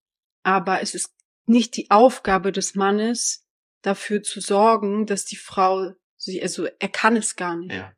Aber 0.43 0.83
es 0.83 0.95
ist 0.95 1.15
nicht 1.49 1.77
die 1.77 1.91
Aufgabe 1.91 2.53
des 2.53 2.75
Mannes, 2.75 3.49
dafür 3.83 4.23
zu 4.23 4.41
sorgen, 4.41 5.07
dass 5.07 5.25
die 5.25 5.37
Frau 5.37 5.93
sich, 6.17 6.43
also 6.43 6.67
er 6.79 6.89
kann 6.89 7.17
es 7.17 7.37
gar 7.37 7.57
nicht. 7.57 7.73
Ja, 7.73 7.93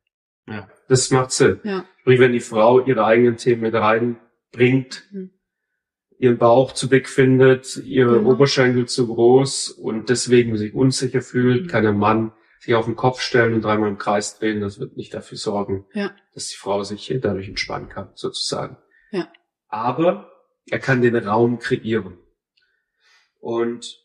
ja. 0.46 0.68
das 0.88 1.10
macht 1.10 1.32
Sinn. 1.32 1.60
Ja. 1.64 1.86
Sprich, 2.00 2.20
wenn 2.20 2.32
die 2.32 2.40
Frau 2.40 2.80
ihre 2.84 3.04
eigenen 3.04 3.36
Themen 3.36 3.62
mit 3.62 3.74
reinbringt, 3.74 5.04
mhm. 5.10 5.30
ihren 6.18 6.38
Bauch 6.38 6.72
zu 6.72 6.86
dick 6.86 7.08
findet, 7.08 7.76
ihre 7.78 8.18
genau. 8.18 8.32
Oberschenkel 8.32 8.86
zu 8.86 9.06
groß 9.06 9.70
und 9.70 10.10
deswegen 10.10 10.56
sich 10.56 10.74
unsicher 10.74 11.22
fühlt, 11.22 11.64
mhm. 11.64 11.68
kann 11.68 11.82
der 11.82 11.92
Mann 11.92 12.32
sich 12.60 12.74
auf 12.74 12.84
den 12.84 12.96
Kopf 12.96 13.20
stellen 13.20 13.54
und 13.54 13.62
dreimal 13.62 13.88
im 13.88 13.96
Kreis 13.96 14.38
drehen. 14.38 14.60
Das 14.60 14.78
wird 14.78 14.96
nicht 14.96 15.14
dafür 15.14 15.38
sorgen, 15.38 15.86
ja. 15.94 16.14
dass 16.34 16.48
die 16.48 16.56
Frau 16.56 16.82
sich 16.82 17.12
dadurch 17.22 17.48
entspannen 17.48 17.88
kann, 17.88 18.10
sozusagen. 18.14 18.76
Ja. 19.10 19.32
Aber 19.68 20.30
er 20.70 20.78
kann 20.78 21.00
den 21.00 21.16
Raum 21.16 21.58
kreieren. 21.58 22.18
Und 23.40 23.98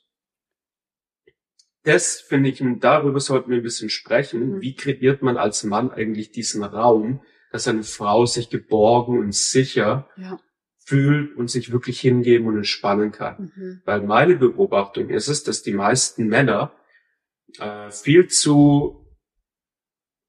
das 1.84 2.20
finde 2.20 2.50
ich, 2.50 2.64
darüber 2.80 3.20
sollten 3.20 3.52
wir 3.52 3.58
ein 3.58 3.64
bisschen 3.64 3.90
sprechen. 3.90 4.56
Mhm. 4.56 4.62
Wie 4.62 4.76
kreiert 4.76 5.22
man 5.22 5.38
als 5.38 5.64
Mann 5.64 5.92
eigentlich 5.92 6.32
diesen 6.32 6.64
Raum, 6.64 7.22
dass 7.52 7.68
eine 7.68 7.84
Frau 7.84 8.26
sich 8.26 8.50
geborgen 8.50 9.20
und 9.20 9.36
sicher 9.36 10.10
ja. 10.18 10.40
fühlt 10.80 11.36
und 11.38 11.50
sich 11.50 11.72
wirklich 11.72 12.00
hingeben 12.00 12.48
und 12.48 12.58
entspannen 12.58 13.12
kann? 13.12 13.52
Mhm. 13.56 13.82
Weil 13.86 14.02
meine 14.02 14.36
Beobachtung 14.36 15.10
ist 15.10 15.28
es, 15.28 15.44
dass 15.44 15.62
die 15.62 15.74
meisten 15.74 16.26
Männer 16.28 16.74
äh, 17.60 17.92
viel 17.92 18.28
zu 18.28 19.06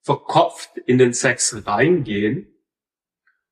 verkopft 0.03 0.77
in 0.85 0.99
den 0.99 1.15
Sex 1.15 1.67
reingehen 1.67 2.55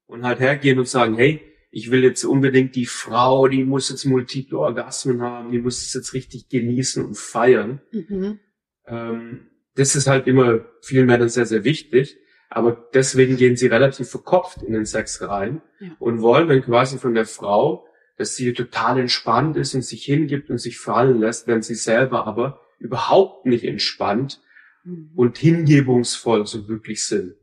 und 0.06 0.24
halt 0.24 0.40
hergehen 0.40 0.78
und 0.78 0.88
sagen, 0.88 1.16
hey, 1.16 1.53
ich 1.76 1.90
will 1.90 2.04
jetzt 2.04 2.22
unbedingt 2.22 2.76
die 2.76 2.86
Frau, 2.86 3.48
die 3.48 3.64
muss 3.64 3.90
jetzt 3.90 4.04
multiple 4.04 4.60
Orgasmen 4.60 5.20
haben, 5.22 5.50
die 5.50 5.58
muss 5.58 5.84
es 5.84 5.92
jetzt 5.92 6.14
richtig 6.14 6.48
genießen 6.48 7.04
und 7.04 7.18
feiern. 7.18 7.80
Mhm. 7.90 8.38
Ähm, 8.86 9.50
das 9.74 9.96
ist 9.96 10.06
halt 10.06 10.28
immer 10.28 10.64
vielen 10.82 11.06
Männern 11.06 11.28
sehr, 11.28 11.46
sehr 11.46 11.64
wichtig. 11.64 12.16
Aber 12.48 12.88
deswegen 12.94 13.36
gehen 13.36 13.56
sie 13.56 13.66
relativ 13.66 14.08
verkopft 14.08 14.62
in 14.62 14.72
den 14.72 14.84
Sex 14.84 15.20
rein 15.20 15.62
ja. 15.80 15.96
und 15.98 16.22
wollen 16.22 16.46
dann 16.46 16.62
quasi 16.62 16.96
von 16.96 17.12
der 17.12 17.26
Frau, 17.26 17.84
dass 18.18 18.36
sie 18.36 18.52
total 18.52 19.00
entspannt 19.00 19.56
ist 19.56 19.74
und 19.74 19.82
sich 19.82 20.04
hingibt 20.04 20.50
und 20.50 20.58
sich 20.58 20.78
fallen 20.78 21.18
lässt, 21.18 21.48
wenn 21.48 21.62
sie 21.62 21.74
selber 21.74 22.28
aber 22.28 22.60
überhaupt 22.78 23.46
nicht 23.46 23.64
entspannt 23.64 24.40
mhm. 24.84 25.10
und 25.16 25.38
hingebungsvoll 25.38 26.46
so 26.46 26.68
wirklich 26.68 27.04
sind. 27.04 27.34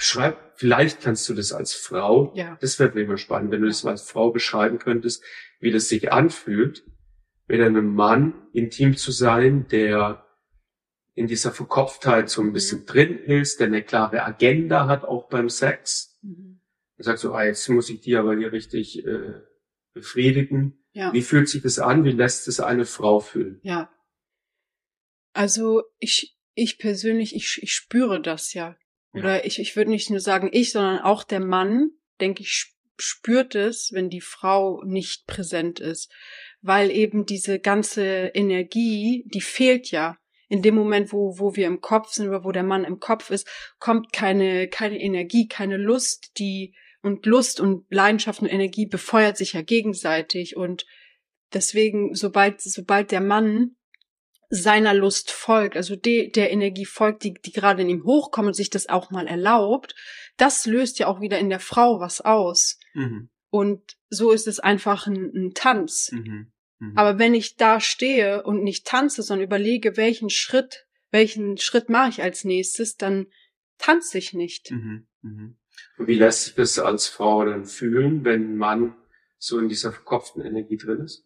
Beschreib, 0.00 0.54
vielleicht 0.54 1.02
kannst 1.02 1.28
du 1.28 1.34
das 1.34 1.52
als 1.52 1.74
Frau, 1.74 2.32
ja. 2.34 2.56
das 2.62 2.78
wäre 2.78 2.90
mir 2.94 3.02
immer 3.02 3.18
spannend, 3.18 3.50
wenn 3.50 3.60
du 3.60 3.68
das 3.68 3.84
als 3.84 4.10
Frau 4.10 4.30
beschreiben 4.30 4.78
könntest, 4.78 5.22
wie 5.58 5.70
das 5.70 5.90
sich 5.90 6.10
anfühlt, 6.10 6.86
mit 7.48 7.60
einem 7.60 7.94
Mann 7.94 8.32
intim 8.54 8.96
zu 8.96 9.12
sein, 9.12 9.68
der 9.68 10.26
in 11.12 11.26
dieser 11.26 11.52
Verkopftheit 11.52 12.30
so 12.30 12.40
ein 12.40 12.54
bisschen 12.54 12.80
mhm. 12.80 12.86
drin 12.86 13.18
ist, 13.18 13.60
der 13.60 13.66
eine 13.66 13.82
klare 13.82 14.24
Agenda 14.24 14.86
hat, 14.86 15.04
auch 15.04 15.28
beim 15.28 15.50
Sex. 15.50 16.18
Mhm. 16.22 16.62
Und 16.96 17.04
sagt 17.04 17.18
so, 17.18 17.34
ah, 17.34 17.44
jetzt 17.44 17.68
muss 17.68 17.90
ich 17.90 18.00
die 18.00 18.16
aber 18.16 18.34
hier 18.34 18.52
richtig 18.52 19.04
äh, 19.04 19.34
befriedigen. 19.92 20.82
Ja. 20.92 21.12
Wie 21.12 21.20
fühlt 21.20 21.50
sich 21.50 21.60
das 21.60 21.78
an? 21.78 22.04
Wie 22.04 22.12
lässt 22.12 22.48
es 22.48 22.58
eine 22.58 22.86
Frau 22.86 23.20
fühlen? 23.20 23.60
Ja. 23.64 23.92
Also 25.34 25.82
ich, 25.98 26.38
ich 26.54 26.78
persönlich, 26.78 27.36
ich, 27.36 27.60
ich 27.62 27.74
spüre 27.74 28.22
das 28.22 28.54
ja. 28.54 28.78
Oder 29.12 29.44
ich, 29.44 29.58
ich 29.58 29.76
würde 29.76 29.90
nicht 29.90 30.10
nur 30.10 30.20
sagen 30.20 30.50
ich, 30.52 30.72
sondern 30.72 31.00
auch 31.00 31.24
der 31.24 31.40
Mann, 31.40 31.90
denke 32.20 32.42
ich, 32.42 32.74
spürt 32.96 33.54
es, 33.54 33.90
wenn 33.92 34.10
die 34.10 34.20
Frau 34.20 34.82
nicht 34.84 35.26
präsent 35.26 35.80
ist. 35.80 36.12
Weil 36.60 36.90
eben 36.90 37.26
diese 37.26 37.58
ganze 37.58 38.30
Energie, 38.34 39.24
die 39.26 39.40
fehlt 39.40 39.90
ja. 39.90 40.18
In 40.48 40.62
dem 40.62 40.74
Moment, 40.74 41.12
wo, 41.12 41.38
wo 41.38 41.54
wir 41.54 41.66
im 41.66 41.80
Kopf 41.80 42.12
sind 42.12 42.28
oder 42.28 42.44
wo 42.44 42.52
der 42.52 42.64
Mann 42.64 42.84
im 42.84 42.98
Kopf 42.98 43.30
ist, 43.30 43.48
kommt 43.78 44.12
keine, 44.12 44.68
keine 44.68 45.00
Energie, 45.00 45.46
keine 45.46 45.76
Lust, 45.76 46.32
die, 46.38 46.74
und 47.02 47.24
Lust 47.24 47.60
und 47.60 47.86
Leidenschaft 47.88 48.42
und 48.42 48.48
Energie 48.48 48.86
befeuert 48.86 49.36
sich 49.36 49.52
ja 49.52 49.62
gegenseitig 49.62 50.56
und 50.56 50.86
deswegen, 51.54 52.14
sobald, 52.14 52.60
sobald 52.60 53.12
der 53.12 53.20
Mann 53.20 53.76
seiner 54.50 54.94
Lust 54.94 55.30
folgt, 55.30 55.76
also 55.76 55.94
de, 55.94 56.28
der 56.28 56.50
Energie 56.50 56.84
folgt, 56.84 57.22
die, 57.22 57.34
die 57.34 57.52
gerade 57.52 57.82
in 57.82 57.88
ihm 57.88 58.04
hochkommt 58.04 58.48
und 58.48 58.54
sich 58.54 58.68
das 58.68 58.88
auch 58.88 59.10
mal 59.10 59.28
erlaubt, 59.28 59.94
das 60.36 60.66
löst 60.66 60.98
ja 60.98 61.06
auch 61.06 61.20
wieder 61.20 61.38
in 61.38 61.48
der 61.48 61.60
Frau 61.60 62.00
was 62.00 62.20
aus. 62.20 62.78
Mhm. 62.94 63.30
Und 63.48 63.96
so 64.08 64.32
ist 64.32 64.48
es 64.48 64.58
einfach 64.58 65.06
ein, 65.06 65.30
ein 65.34 65.54
Tanz. 65.54 66.10
Mhm. 66.12 66.52
Mhm. 66.80 66.92
Aber 66.96 67.18
wenn 67.20 67.34
ich 67.34 67.56
da 67.56 67.80
stehe 67.80 68.42
und 68.42 68.64
nicht 68.64 68.86
tanze, 68.86 69.22
sondern 69.22 69.46
überlege, 69.46 69.96
welchen 69.96 70.30
Schritt, 70.30 70.86
welchen 71.12 71.56
Schritt 71.56 71.88
mache 71.88 72.10
ich 72.10 72.22
als 72.22 72.44
nächstes, 72.44 72.96
dann 72.96 73.26
tanze 73.78 74.18
ich 74.18 74.34
nicht. 74.34 74.72
Mhm. 74.72 75.06
Mhm. 75.22 75.56
Und 75.96 76.08
wie 76.08 76.14
lässt 76.14 76.44
sich 76.44 76.54
das 76.54 76.78
als 76.80 77.06
Frau 77.06 77.44
dann 77.44 77.66
fühlen, 77.66 78.24
wenn 78.24 78.54
ein 78.54 78.56
Mann 78.56 78.96
so 79.38 79.60
in 79.60 79.68
dieser 79.68 79.92
verkopften 79.92 80.44
Energie 80.44 80.76
drin 80.76 81.04
ist? 81.04 81.24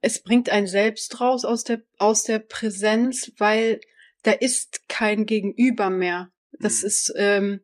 Es 0.00 0.22
bringt 0.22 0.50
einen 0.50 0.66
selbst 0.66 1.20
raus 1.20 1.44
aus 1.44 1.64
der, 1.64 1.82
aus 1.98 2.24
der 2.24 2.38
Präsenz, 2.38 3.32
weil 3.38 3.80
da 4.22 4.32
ist 4.32 4.88
kein 4.88 5.26
Gegenüber 5.26 5.90
mehr. 5.90 6.30
Das 6.58 6.82
mhm. 6.82 6.86
ist, 6.86 7.12
ähm, 7.16 7.60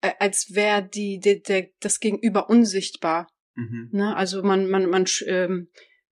als 0.00 0.54
wäre 0.54 0.82
die, 0.82 1.18
die, 1.18 1.42
der, 1.42 1.68
das 1.80 2.00
Gegenüber 2.00 2.48
unsichtbar. 2.50 3.28
Mhm. 3.54 3.88
Ne? 3.92 4.16
Also 4.16 4.42
man, 4.42 4.68
man, 4.68 4.88
man, 4.88 5.06
ähm, 5.26 5.68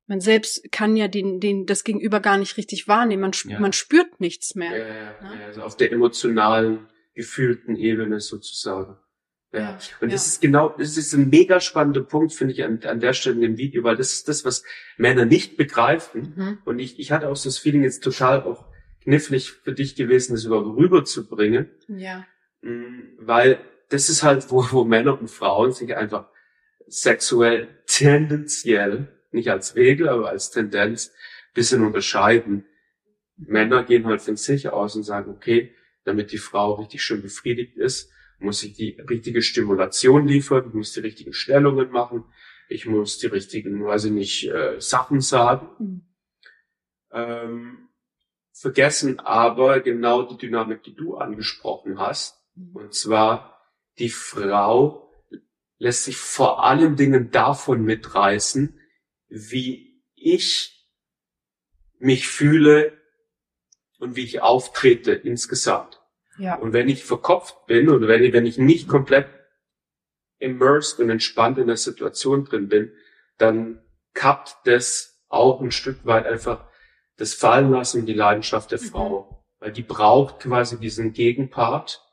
man 0.07 0.21
selbst 0.21 0.71
kann 0.73 0.97
ja 0.97 1.09
den, 1.09 1.41
den, 1.41 1.67
das 1.67 1.85
Gegenüber 1.85 2.21
gar 2.21 2.39
nicht 2.39 2.57
richtig 2.57 2.89
wahrnehmen. 2.89 3.23
Man, 3.23 3.33
ja. 3.45 3.61
man 3.61 3.73
spürt 3.73 4.21
nichts 4.21 4.55
mehr. 4.55 4.77
Ja, 4.77 4.87
ja, 4.87 5.23
ne? 5.23 5.41
ja, 5.41 5.47
also 5.47 5.63
auf 5.63 5.77
der 5.77 5.93
emotionalen, 5.93 6.89
gefühlten 7.15 7.77
Ebene 7.77 8.21
sozusagen. 8.21 8.97
Ja. 9.53 9.79
Und 10.01 10.09
ja. 10.09 10.15
das 10.15 10.27
ist 10.27 10.41
genau, 10.41 10.75
das 10.79 10.97
ist 10.97 11.13
ein 11.13 11.29
mega 11.29 11.61
spannender 11.61 12.03
Punkt, 12.03 12.33
finde 12.33 12.55
ich, 12.55 12.65
an, 12.65 12.81
an 12.85 13.01
der 13.01 13.13
Stelle 13.13 13.37
in 13.37 13.43
dem 13.43 13.59
Video, 13.59 13.85
weil 13.85 13.97
das 13.97 14.13
ist 14.13 14.29
das, 14.29 14.45
was 14.45 14.65
Männer 14.97 15.27
nicht 15.27 15.57
begreifen. 15.57 16.33
Mhm. 16.35 16.59
Und 16.65 16.79
ich, 16.79 16.99
ich 16.99 17.13
hatte 17.13 17.29
auch 17.29 17.37
so 17.37 17.49
das 17.49 17.59
Feeling 17.59 17.83
jetzt 17.83 18.03
total 18.03 18.43
auch 18.43 18.65
knifflig 19.03 19.53
für 19.53 19.73
dich 19.73 19.95
gewesen, 19.95 20.35
das 20.35 20.45
überhaupt 20.45 20.79
rüberzubringen. 20.79 21.71
Ja. 21.89 22.27
Mm, 22.63 23.17
weil 23.19 23.59
das 23.91 24.09
ist 24.09 24.23
halt, 24.23 24.51
wo, 24.51 24.67
wo 24.71 24.85
Männer 24.85 25.21
und 25.21 25.29
Frauen 25.29 25.73
sich 25.73 25.95
einfach 25.95 26.29
sexuell 26.87 27.69
tendenziell, 27.87 29.09
nicht 29.33 29.51
als 29.51 29.77
Regel, 29.77 30.09
aber 30.09 30.31
als 30.31 30.51
Tendenz, 30.51 31.13
bisschen 31.55 31.85
unterscheiden. 31.85 32.65
Männer 33.37 33.85
gehen 33.85 34.07
halt 34.07 34.23
von 34.23 34.37
sich 34.37 34.71
aus 34.71 34.97
und 34.97 35.03
sagen, 35.03 35.31
okay, 35.31 35.75
damit 36.05 36.33
die 36.33 36.39
Frau 36.39 36.75
richtig 36.75 37.03
schön 37.03 37.23
befriedigt 37.23 37.77
ist, 37.77 38.11
muss 38.43 38.63
ich 38.63 38.75
die 38.75 39.01
richtige 39.09 39.43
Stimulation 39.43 40.27
liefern, 40.27 40.69
ich 40.69 40.75
muss 40.75 40.93
die 40.93 41.01
richtigen 41.01 41.33
Stellungen 41.33 41.91
machen, 41.91 42.25
ich 42.69 42.87
muss 42.87 43.19
die 43.19 43.27
richtigen, 43.27 43.85
weiß 43.85 44.05
ich 44.05 44.13
nicht, 44.13 44.49
äh, 44.49 44.81
Sachen 44.81 45.21
sagen. 45.21 45.69
Mhm. 45.79 46.03
Ähm, 47.13 47.89
vergessen 48.53 49.21
aber 49.21 49.81
genau 49.81 50.23
die 50.23 50.37
Dynamik, 50.37 50.83
die 50.83 50.95
du 50.95 51.17
angesprochen 51.17 51.99
hast. 51.99 52.43
Mhm. 52.55 52.77
Und 52.77 52.95
zwar, 52.95 53.61
die 53.99 54.11
Frau 54.11 55.11
lässt 55.79 56.05
sich 56.05 56.17
vor 56.17 56.65
allen 56.65 56.97
Dingen 56.97 57.31
davon 57.31 57.83
mitreißen, 57.83 58.79
wie 59.29 60.03
ich 60.15 60.89
mich 61.99 62.29
fühle 62.29 63.01
und 63.99 64.17
wie 64.17 64.25
ich 64.25 64.43
auftrete 64.43 65.13
insgesamt. 65.13 66.02
Ja. 66.43 66.57
Und 66.57 66.73
wenn 66.73 66.89
ich 66.89 67.05
verkopft 67.05 67.67
bin 67.67 67.89
oder 67.89 68.09
wenn 68.09 68.25
ich, 68.25 68.33
wenn 68.33 68.47
ich 68.47 68.59
nicht 68.59 68.89
komplett 68.89 69.29
immersed 70.41 70.99
und 70.99 71.09
entspannt 71.09 71.57
in 71.59 71.69
der 71.69 71.77
Situation 71.77 72.45
drin 72.45 72.69
bin, 72.69 72.91
dann 73.39 73.81
kappt 74.13 74.57
das 74.65 75.23
auch 75.29 75.61
ein 75.61 75.71
Stück 75.71 76.05
weit 76.05 76.27
einfach 76.27 76.67
das 77.17 77.35
Fallenlassen 77.35 78.01
und 78.01 78.07
die 78.07 78.15
Leidenschaft 78.15 78.73
der 78.73 78.81
mhm. 78.81 78.87
Frau. 78.87 79.45
Weil 79.61 79.71
die 79.71 79.85
braucht 79.85 80.41
quasi 80.41 80.81
diesen 80.81 81.13
Gegenpart. 81.13 82.05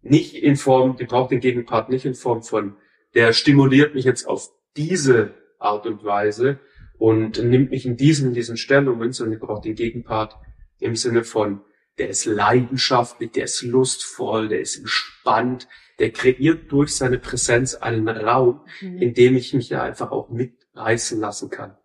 Nicht 0.00 0.34
in 0.34 0.56
Form, 0.56 0.96
die 0.96 1.04
braucht 1.04 1.30
den 1.30 1.38
Gegenpart 1.38 1.88
nicht 1.88 2.04
in 2.04 2.14
Form 2.14 2.42
von, 2.42 2.76
der 3.14 3.32
stimuliert 3.32 3.94
mich 3.94 4.04
jetzt 4.04 4.26
auf 4.26 4.48
diese 4.76 5.34
Art 5.60 5.86
und 5.86 6.02
Weise 6.02 6.58
und 6.98 7.40
nimmt 7.40 7.70
mich 7.70 7.86
in 7.86 7.96
diesen, 7.96 8.30
in 8.30 8.34
diesen 8.34 8.56
Stellungen, 8.56 9.12
sondern 9.12 9.34
ich 9.34 9.40
brauche 9.40 9.62
den 9.62 9.76
Gegenpart 9.76 10.36
im 10.80 10.96
Sinne 10.96 11.22
von, 11.22 11.60
der 11.98 12.08
ist 12.08 12.24
leidenschaftlich, 12.24 13.32
der 13.32 13.44
ist 13.44 13.62
lustvoll, 13.62 14.48
der 14.48 14.60
ist 14.60 14.76
entspannt, 14.76 15.68
der 15.98 16.10
kreiert 16.10 16.72
durch 16.72 16.96
seine 16.96 17.18
Präsenz 17.18 17.74
einen 17.74 18.08
Raum, 18.08 18.64
mhm. 18.80 18.98
in 18.98 19.14
dem 19.14 19.36
ich 19.36 19.52
mich 19.54 19.68
ja 19.68 19.82
einfach 19.82 20.10
auch 20.10 20.30
mitreißen 20.30 21.20
lassen 21.20 21.50
kann. 21.50 21.76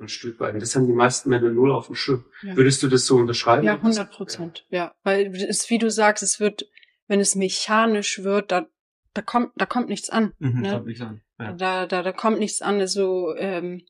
Ein 0.00 0.08
Stück 0.08 0.38
weit. 0.38 0.54
Und 0.54 0.60
das 0.60 0.76
haben 0.76 0.86
die 0.86 0.92
meisten 0.92 1.28
Männer 1.28 1.50
null 1.50 1.72
auf 1.72 1.86
dem 1.86 1.96
Schirm. 1.96 2.24
Ja. 2.42 2.56
Würdest 2.56 2.82
du 2.82 2.88
das 2.88 3.04
so 3.04 3.16
unterschreiben? 3.16 3.64
Ja, 3.64 3.74
100 3.74 4.12
Prozent. 4.12 4.64
Ja. 4.70 4.78
ja, 4.78 4.94
weil 5.02 5.34
es, 5.34 5.68
wie 5.70 5.78
du 5.78 5.90
sagst, 5.90 6.22
es 6.22 6.38
wird, 6.38 6.68
wenn 7.08 7.18
es 7.18 7.34
mechanisch 7.34 8.22
wird, 8.22 8.52
da, 8.52 8.66
da 9.14 9.22
kommt, 9.22 9.50
da 9.56 9.66
kommt 9.66 9.88
nichts 9.88 10.08
an. 10.08 10.34
Mhm, 10.38 10.60
ne? 10.60 10.70
kommt 10.70 10.86
nichts 10.86 11.02
an. 11.02 11.20
Ja. 11.40 11.52
Da, 11.52 11.86
da, 11.86 12.02
da 12.02 12.12
kommt 12.12 12.38
nichts 12.38 12.62
an. 12.62 12.78
Also, 12.78 13.34
ähm, 13.36 13.82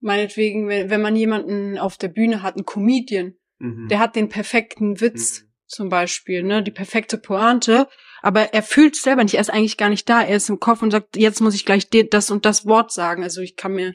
meinetwegen, 0.00 0.68
wenn, 0.68 0.88
wenn 0.88 1.02
man 1.02 1.14
jemanden 1.14 1.76
auf 1.76 1.98
der 1.98 2.08
Bühne 2.08 2.42
hat, 2.42 2.56
einen 2.56 2.64
Comedian, 2.64 3.34
mhm. 3.62 3.88
der 3.88 3.98
hat 3.98 4.16
den 4.16 4.28
perfekten 4.28 5.00
Witz, 5.00 5.42
mhm. 5.42 5.46
zum 5.66 5.88
Beispiel, 5.88 6.42
ne, 6.42 6.62
die 6.62 6.70
perfekte 6.70 7.16
Pointe, 7.18 7.88
aber 8.20 8.54
er 8.54 8.62
fühlt 8.62 8.96
selber 8.96 9.22
nicht, 9.22 9.34
er 9.34 9.40
ist 9.40 9.50
eigentlich 9.50 9.76
gar 9.76 9.88
nicht 9.88 10.08
da, 10.08 10.22
er 10.22 10.36
ist 10.36 10.48
im 10.48 10.60
Kopf 10.60 10.82
und 10.82 10.90
sagt, 10.90 11.16
jetzt 11.16 11.40
muss 11.40 11.54
ich 11.54 11.64
gleich 11.64 11.88
das 11.88 12.30
und 12.30 12.44
das 12.44 12.66
Wort 12.66 12.92
sagen. 12.92 13.22
Also 13.24 13.40
ich 13.40 13.56
kann 13.56 13.72
mir 13.72 13.94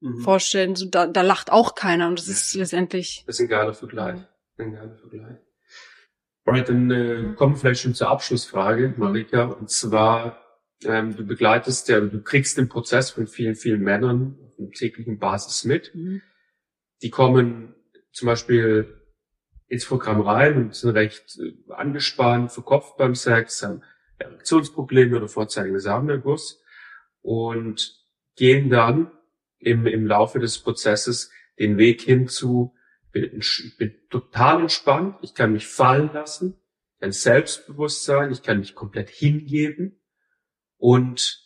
mhm. 0.00 0.20
vorstellen, 0.20 0.74
so 0.74 0.88
da, 0.88 1.06
da 1.06 1.22
lacht 1.22 1.52
auch 1.52 1.74
keiner 1.74 2.08
und 2.08 2.18
das 2.18 2.28
ist 2.28 2.54
letztendlich. 2.54 3.24
Das 3.26 3.36
ist 3.36 3.40
ein 3.40 3.48
geiler 3.48 3.74
Vergleich. 3.74 4.20
Ein 4.56 4.72
geiler 4.72 4.96
Vergleich. 4.96 5.38
Alright, 6.44 6.68
dann 6.68 6.90
äh, 6.90 7.34
kommen 7.36 7.54
wir 7.54 7.58
vielleicht 7.58 7.82
schon 7.82 7.94
zur 7.94 8.08
Abschlussfrage, 8.08 8.88
mhm. 8.88 8.94
Marika. 8.96 9.44
Und 9.44 9.70
zwar, 9.70 10.40
ähm, 10.84 11.14
du 11.14 11.24
begleitest 11.24 11.88
ja, 11.88 12.00
du 12.00 12.22
kriegst 12.22 12.56
den 12.56 12.68
Prozess 12.68 13.10
von 13.10 13.26
vielen, 13.26 13.54
vielen 13.54 13.82
Männern 13.82 14.38
auf 14.44 14.58
einer 14.58 14.70
täglichen 14.70 15.18
Basis 15.18 15.64
mit. 15.64 15.94
Mhm. 15.94 16.22
Die 17.02 17.10
kommen 17.10 17.74
zum 18.12 18.26
Beispiel 18.26 18.97
ins 19.68 19.86
Programm 19.86 20.20
rein 20.20 20.56
und 20.56 20.74
sind 20.74 20.90
recht 20.90 21.38
äh, 21.38 21.72
angespannt, 21.72 22.52
verkopft 22.52 22.96
beim 22.96 23.14
Sex, 23.14 23.62
haben 23.62 23.82
Erektionsprobleme 24.18 25.16
oder 25.16 25.28
vorzeigende 25.28 25.80
Samenerguss 25.80 26.60
und 27.20 27.94
gehen 28.36 28.70
dann 28.70 29.12
im, 29.58 29.86
im 29.86 30.06
Laufe 30.06 30.38
des 30.38 30.58
Prozesses 30.58 31.30
den 31.58 31.76
Weg 31.76 32.02
hin 32.02 32.28
zu, 32.28 32.74
bin, 33.12 33.42
bin 33.78 33.94
total 34.10 34.62
entspannt, 34.62 35.16
ich 35.22 35.34
kann 35.34 35.52
mich 35.52 35.66
fallen 35.66 36.10
lassen, 36.12 36.58
ein 37.00 37.12
Selbstbewusstsein, 37.12 38.32
ich 38.32 38.42
kann 38.42 38.58
mich 38.58 38.74
komplett 38.74 39.10
hingeben 39.10 40.00
und 40.76 41.44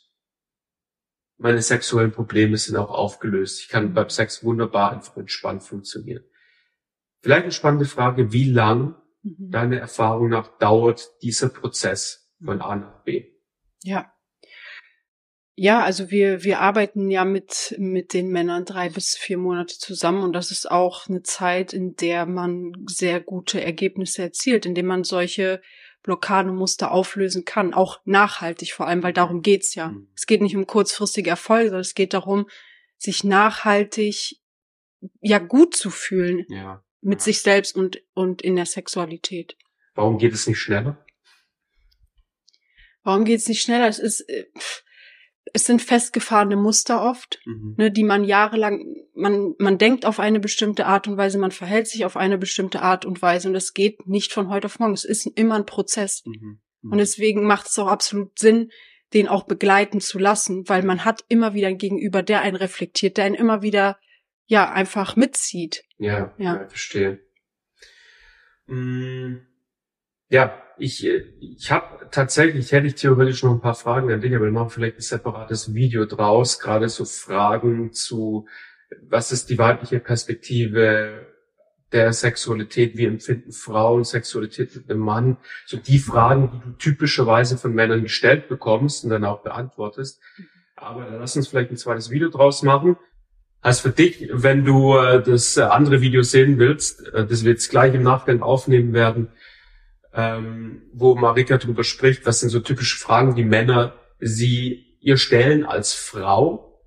meine 1.39 1.61
sexuellen 1.61 2.13
Probleme 2.13 2.57
sind 2.57 2.77
auch 2.77 2.91
aufgelöst. 2.91 3.63
Ich 3.63 3.69
kann 3.69 3.95
beim 3.95 4.09
Sex 4.09 4.45
wunderbar 4.45 4.93
einfach 4.93 5.17
entspannt 5.17 5.65
funktionieren. 5.65 6.23
Vielleicht 7.23 7.45
eine 7.45 7.53
spannende 7.53 7.85
Frage, 7.85 8.33
wie 8.33 8.51
lang 8.51 8.97
mhm. 9.23 9.51
deiner 9.51 9.79
Erfahrung 9.79 10.29
nach 10.29 10.59
dauert 10.59 11.09
dieser 11.23 11.49
Prozess 11.49 12.29
von 12.45 12.61
A 12.61 12.75
nach 12.75 13.05
B? 13.05 13.31
Ja. 13.85 14.13
Ja, 15.55 15.85
also 15.85 16.11
wir, 16.11 16.43
wir 16.43 16.61
arbeiten 16.61 17.11
ja 17.11 17.25
mit, 17.25 17.77
mit 17.79 18.15
den 18.15 18.31
Männern 18.31 18.65
drei 18.65 18.89
bis 18.89 19.17
vier 19.17 19.39
Monate 19.39 19.79
zusammen 19.79 20.23
und 20.25 20.33
das 20.33 20.51
ist 20.51 20.69
auch 20.69 21.09
eine 21.09 21.23
Zeit, 21.23 21.73
in 21.73 21.95
der 21.95 22.27
man 22.27 22.73
sehr 22.87 23.21
gute 23.21 23.63
Ergebnisse 23.63 24.23
erzielt, 24.23 24.67
indem 24.67 24.87
man 24.87 25.05
solche 25.05 25.61
Blockademuster 26.03 26.91
auflösen 26.91 27.45
kann, 27.45 27.75
auch 27.75 28.01
nachhaltig 28.05 28.73
vor 28.73 28.89
allem, 28.89 29.03
weil 29.03 29.13
darum 29.13 29.43
geht's 29.43 29.75
ja. 29.75 29.89
Mhm. 29.89 30.09
Es 30.17 30.27
geht 30.27 30.41
nicht 30.41 30.57
um 30.57 30.67
kurzfristige 30.67 31.31
Erfolge, 31.31 31.69
sondern 31.69 31.83
es 31.83 31.95
geht 31.95 32.15
darum, 32.15 32.49
sich 32.97 33.23
nachhaltig 33.23 34.41
ja 35.21 35.39
gut 35.39 35.77
zu 35.77 35.91
fühlen. 35.91 36.47
Ja 36.49 36.83
mit 37.03 37.21
sich 37.21 37.43
selbst 37.43 37.77
und, 37.77 38.01
und 38.15 38.41
in 38.43 38.57
der 38.57 38.67
Sexualität. 38.67 39.57
Warum 39.95 40.19
geht 40.19 40.33
es 40.33 40.47
nicht 40.47 40.59
schneller? 40.59 41.05
Warum 43.03 43.25
geht 43.25 43.41
es 43.41 43.49
nicht 43.49 43.61
schneller? 43.61 43.89
Es 43.89 43.99
ist, 43.99 44.21
äh, 44.21 44.47
es 45.53 45.65
sind 45.65 45.83
festgefahrene 45.83 46.57
Muster 46.57 47.03
oft, 47.03 47.41
mhm. 47.45 47.75
ne, 47.77 47.91
die 47.91 48.05
man 48.05 48.25
jahrelang, 48.25 48.87
man, 49.15 49.55
man 49.59 49.77
denkt 49.77 50.07
auf 50.07 50.21
eine 50.21 50.41
bestimmte 50.41 50.87
Art 50.87 51.09
und 51.09 51.17
Weise, 51.17 51.39
man 51.39 51.51
verhält 51.51 51.89
sich 51.89 52.05
auf 52.05 52.17
eine 52.17 52.39
bestimmte 52.39 52.81
Art 52.81 53.05
und 53.05 53.21
Weise 53.21 53.49
und 53.49 53.57
es 53.57 53.75
geht 53.75 54.07
nicht 54.07 54.33
von 54.33 54.49
heute 54.49 54.67
auf 54.67 54.79
morgen. 54.79 54.95
Es 54.95 55.05
ist 55.05 55.27
immer 55.27 55.57
ein 55.57 55.67
Prozess. 55.67 56.23
Mhm. 56.25 56.61
Mhm. 56.83 56.93
Und 56.93 56.99
deswegen 56.99 57.45
macht 57.45 57.67
es 57.67 57.79
auch 57.79 57.89
absolut 57.89 58.39
Sinn, 58.39 58.71
den 59.13 59.29
auch 59.29 59.45
begleiten 59.45 60.01
zu 60.01 60.19
lassen, 60.19 60.69
weil 60.69 60.83
man 60.85 61.05
hat 61.05 61.25
immer 61.29 61.53
wieder 61.53 61.69
ein 61.69 61.79
Gegenüber, 61.79 62.23
der 62.23 62.41
einen 62.41 62.57
reflektiert, 62.57 63.17
der 63.17 63.25
einen 63.25 63.35
immer 63.35 63.61
wieder 63.61 63.99
ja 64.47 64.71
einfach 64.71 65.17
mitzieht. 65.17 65.85
Ja, 65.99 66.35
ja. 66.39 66.57
ja 66.57 66.69
verstehe. 66.69 67.21
Mm, 68.67 69.39
ja, 70.29 70.63
ich, 70.79 71.07
ich 71.07 71.71
habe 71.71 72.09
tatsächlich, 72.11 72.73
hätte 72.73 72.87
ich 72.87 72.95
theoretisch 72.95 73.43
noch 73.43 73.53
ein 73.53 73.61
paar 73.61 73.75
Fragen 73.75 74.11
an 74.11 74.21
dich, 74.21 74.35
aber 74.35 74.47
wir 74.47 74.53
machen 74.53 74.71
vielleicht 74.71 74.97
ein 74.97 75.03
separates 75.03 75.75
Video 75.75 76.07
draus, 76.07 76.59
gerade 76.59 76.89
so 76.89 77.05
Fragen 77.05 77.93
zu, 77.93 78.47
was 79.09 79.33
ist 79.33 79.51
die 79.51 79.59
weibliche 79.59 80.01
Perspektive 80.01 81.27
der 81.93 82.13
Sexualität, 82.13 82.97
wie 82.97 83.05
empfinden 83.05 83.53
Frauen 83.53 84.05
Sexualität 84.05 84.75
mit 84.75 84.91
einem 84.91 85.01
Mann, 85.01 85.37
so 85.67 85.77
die 85.77 85.99
Fragen, 85.99 86.51
die 86.51 86.71
du 86.71 86.77
typischerweise 86.79 87.59
von 87.59 87.75
Männern 87.75 88.03
gestellt 88.03 88.49
bekommst 88.49 89.05
und 89.05 89.11
dann 89.11 89.25
auch 89.25 89.43
beantwortest. 89.43 90.21
Mhm. 90.39 90.47
Aber 90.77 91.05
dann 91.05 91.21
lass 91.21 91.37
uns 91.37 91.49
vielleicht 91.49 91.71
ein 91.71 91.77
zweites 91.77 92.11
Video 92.11 92.29
draus 92.29 92.63
machen. 92.63 92.97
Also 93.63 93.89
für 93.89 93.95
dich, 93.95 94.29
wenn 94.33 94.65
du 94.65 94.97
äh, 94.97 95.23
das 95.23 95.57
äh, 95.57 95.63
andere 95.63 96.01
Video 96.01 96.23
sehen 96.23 96.59
willst, 96.59 97.07
äh, 97.15 97.25
das 97.25 97.45
wir 97.45 97.53
jetzt 97.53 97.71
gleich 97.71 97.95
im 97.95 98.03
Nachgang 98.03 98.43
aufnehmen 98.43 98.93
werden, 98.93 99.29
ähm, 100.13 100.83
wo 100.93 101.15
Marika 101.15 101.57
darüber 101.59 101.85
spricht, 101.85 102.27
was 102.27 102.41
sind 102.41 102.51
so 102.51 102.59
typische 102.59 102.99
Fragen, 102.99 103.37
die 103.37 103.45
Männer 103.45 103.95
sie 104.19 104.97
ihr 105.01 105.17
stellen 105.17 105.65
als 105.65 105.95
Frau 105.95 106.83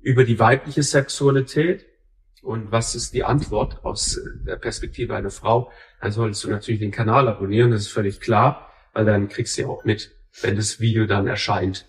über 0.00 0.24
die 0.24 0.38
weibliche 0.38 0.84
Sexualität 0.84 1.86
und 2.40 2.70
was 2.70 2.94
ist 2.94 3.12
die 3.12 3.24
Antwort 3.24 3.84
aus 3.84 4.20
der 4.46 4.56
Perspektive 4.56 5.16
einer 5.16 5.30
Frau, 5.30 5.70
dann 6.00 6.12
solltest 6.12 6.44
du 6.44 6.50
natürlich 6.50 6.80
den 6.80 6.92
Kanal 6.92 7.28
abonnieren, 7.28 7.72
das 7.72 7.82
ist 7.82 7.92
völlig 7.92 8.20
klar, 8.20 8.70
weil 8.92 9.04
dann 9.04 9.28
kriegst 9.28 9.58
du 9.58 9.62
ja 9.62 9.68
auch 9.68 9.84
mit, 9.84 10.12
wenn 10.40 10.56
das 10.56 10.78
Video 10.80 11.06
dann 11.06 11.26
erscheint. 11.26 11.86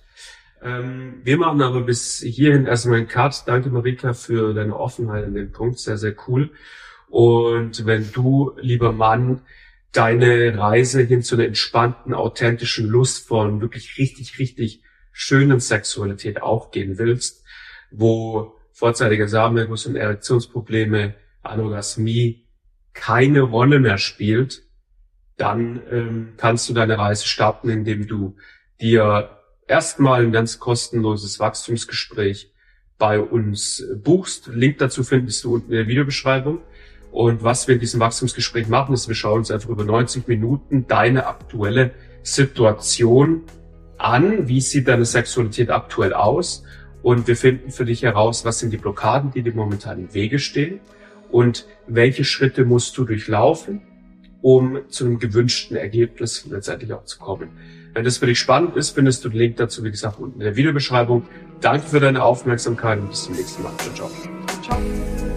Ähm, 0.61 1.21
wir 1.23 1.37
machen 1.37 1.61
aber 1.61 1.81
bis 1.81 2.19
hierhin 2.19 2.65
erstmal 2.65 2.99
einen 2.99 3.07
Cut. 3.07 3.43
Danke 3.47 3.69
Marika 3.69 4.13
für 4.13 4.53
deine 4.53 4.77
Offenheit 4.77 5.25
an 5.25 5.33
dem 5.33 5.51
Punkt. 5.51 5.79
Sehr, 5.79 5.97
sehr 5.97 6.15
cool. 6.27 6.51
Und 7.09 7.85
wenn 7.85 8.11
du, 8.11 8.53
lieber 8.59 8.91
Mann, 8.91 9.41
deine 9.91 10.57
Reise 10.57 11.01
hin 11.01 11.21
zu 11.21 11.35
einer 11.35 11.45
entspannten, 11.45 12.13
authentischen, 12.13 12.87
lustvollen, 12.87 13.59
wirklich 13.61 13.97
richtig, 13.97 14.39
richtig 14.39 14.83
schönen 15.11 15.59
Sexualität 15.59 16.41
aufgehen 16.41 16.97
willst, 16.97 17.43
wo 17.91 18.55
vorzeitiger 18.71 19.27
Samenerguss 19.27 19.85
und 19.85 19.95
Erektionsprobleme, 19.95 21.15
Anorgasmie 21.41 22.47
keine 22.93 23.41
Rolle 23.41 23.79
mehr 23.79 23.97
spielt, 23.97 24.63
dann 25.37 25.81
ähm, 25.91 26.33
kannst 26.37 26.69
du 26.69 26.73
deine 26.73 26.97
Reise 26.97 27.27
starten, 27.27 27.69
indem 27.69 28.07
du 28.07 28.37
dir 28.79 29.40
erstmal 29.71 30.25
ein 30.25 30.33
ganz 30.33 30.59
kostenloses 30.59 31.39
Wachstumsgespräch 31.39 32.51
bei 32.97 33.21
uns 33.21 33.83
buchst. 34.03 34.47
Link 34.47 34.79
dazu 34.79 35.03
findest 35.03 35.45
du 35.45 35.53
unten 35.55 35.71
in 35.71 35.77
der 35.77 35.87
Videobeschreibung. 35.87 36.59
Und 37.09 37.41
was 37.41 37.67
wir 37.67 37.75
in 37.75 37.79
diesem 37.79 38.01
Wachstumsgespräch 38.01 38.67
machen, 38.67 38.93
ist, 38.93 39.07
wir 39.07 39.15
schauen 39.15 39.39
uns 39.39 39.49
einfach 39.49 39.69
über 39.69 39.85
90 39.85 40.27
Minuten 40.27 40.87
deine 40.87 41.25
aktuelle 41.25 41.91
Situation 42.21 43.43
an. 43.97 44.49
Wie 44.49 44.59
sieht 44.59 44.89
deine 44.89 45.05
Sexualität 45.05 45.69
aktuell 45.69 46.13
aus? 46.13 46.63
Und 47.01 47.27
wir 47.27 47.37
finden 47.37 47.71
für 47.71 47.85
dich 47.85 48.03
heraus, 48.03 48.43
was 48.43 48.59
sind 48.59 48.71
die 48.71 48.77
Blockaden, 48.77 49.31
die 49.31 49.41
dir 49.41 49.53
momentan 49.53 49.99
im 49.99 50.13
Wege 50.13 50.37
stehen 50.37 50.81
und 51.31 51.65
welche 51.87 52.25
Schritte 52.25 52.65
musst 52.65 52.97
du 52.97 53.05
durchlaufen, 53.05 53.81
um 54.41 54.81
zu 54.89 55.05
einem 55.05 55.17
gewünschten 55.17 55.77
Ergebnis 55.77 56.45
letztendlich 56.45 56.91
auch 56.91 57.05
zu 57.05 57.19
kommen. 57.19 57.51
Wenn 57.93 58.03
das 58.05 58.17
für 58.17 58.25
dich 58.25 58.39
spannend 58.39 58.75
ist, 58.75 58.91
findest 58.91 59.25
du 59.25 59.29
den 59.29 59.37
Link 59.37 59.57
dazu, 59.57 59.83
wie 59.83 59.91
gesagt, 59.91 60.19
unten 60.19 60.39
in 60.39 60.45
der 60.45 60.55
Videobeschreibung. 60.55 61.27
Danke 61.59 61.87
für 61.87 61.99
deine 61.99 62.23
Aufmerksamkeit 62.23 62.99
und 62.99 63.09
bis 63.09 63.25
zum 63.25 63.35
nächsten 63.35 63.63
Mal. 63.63 63.73
Ciao, 63.95 64.09
ciao. 64.63 65.30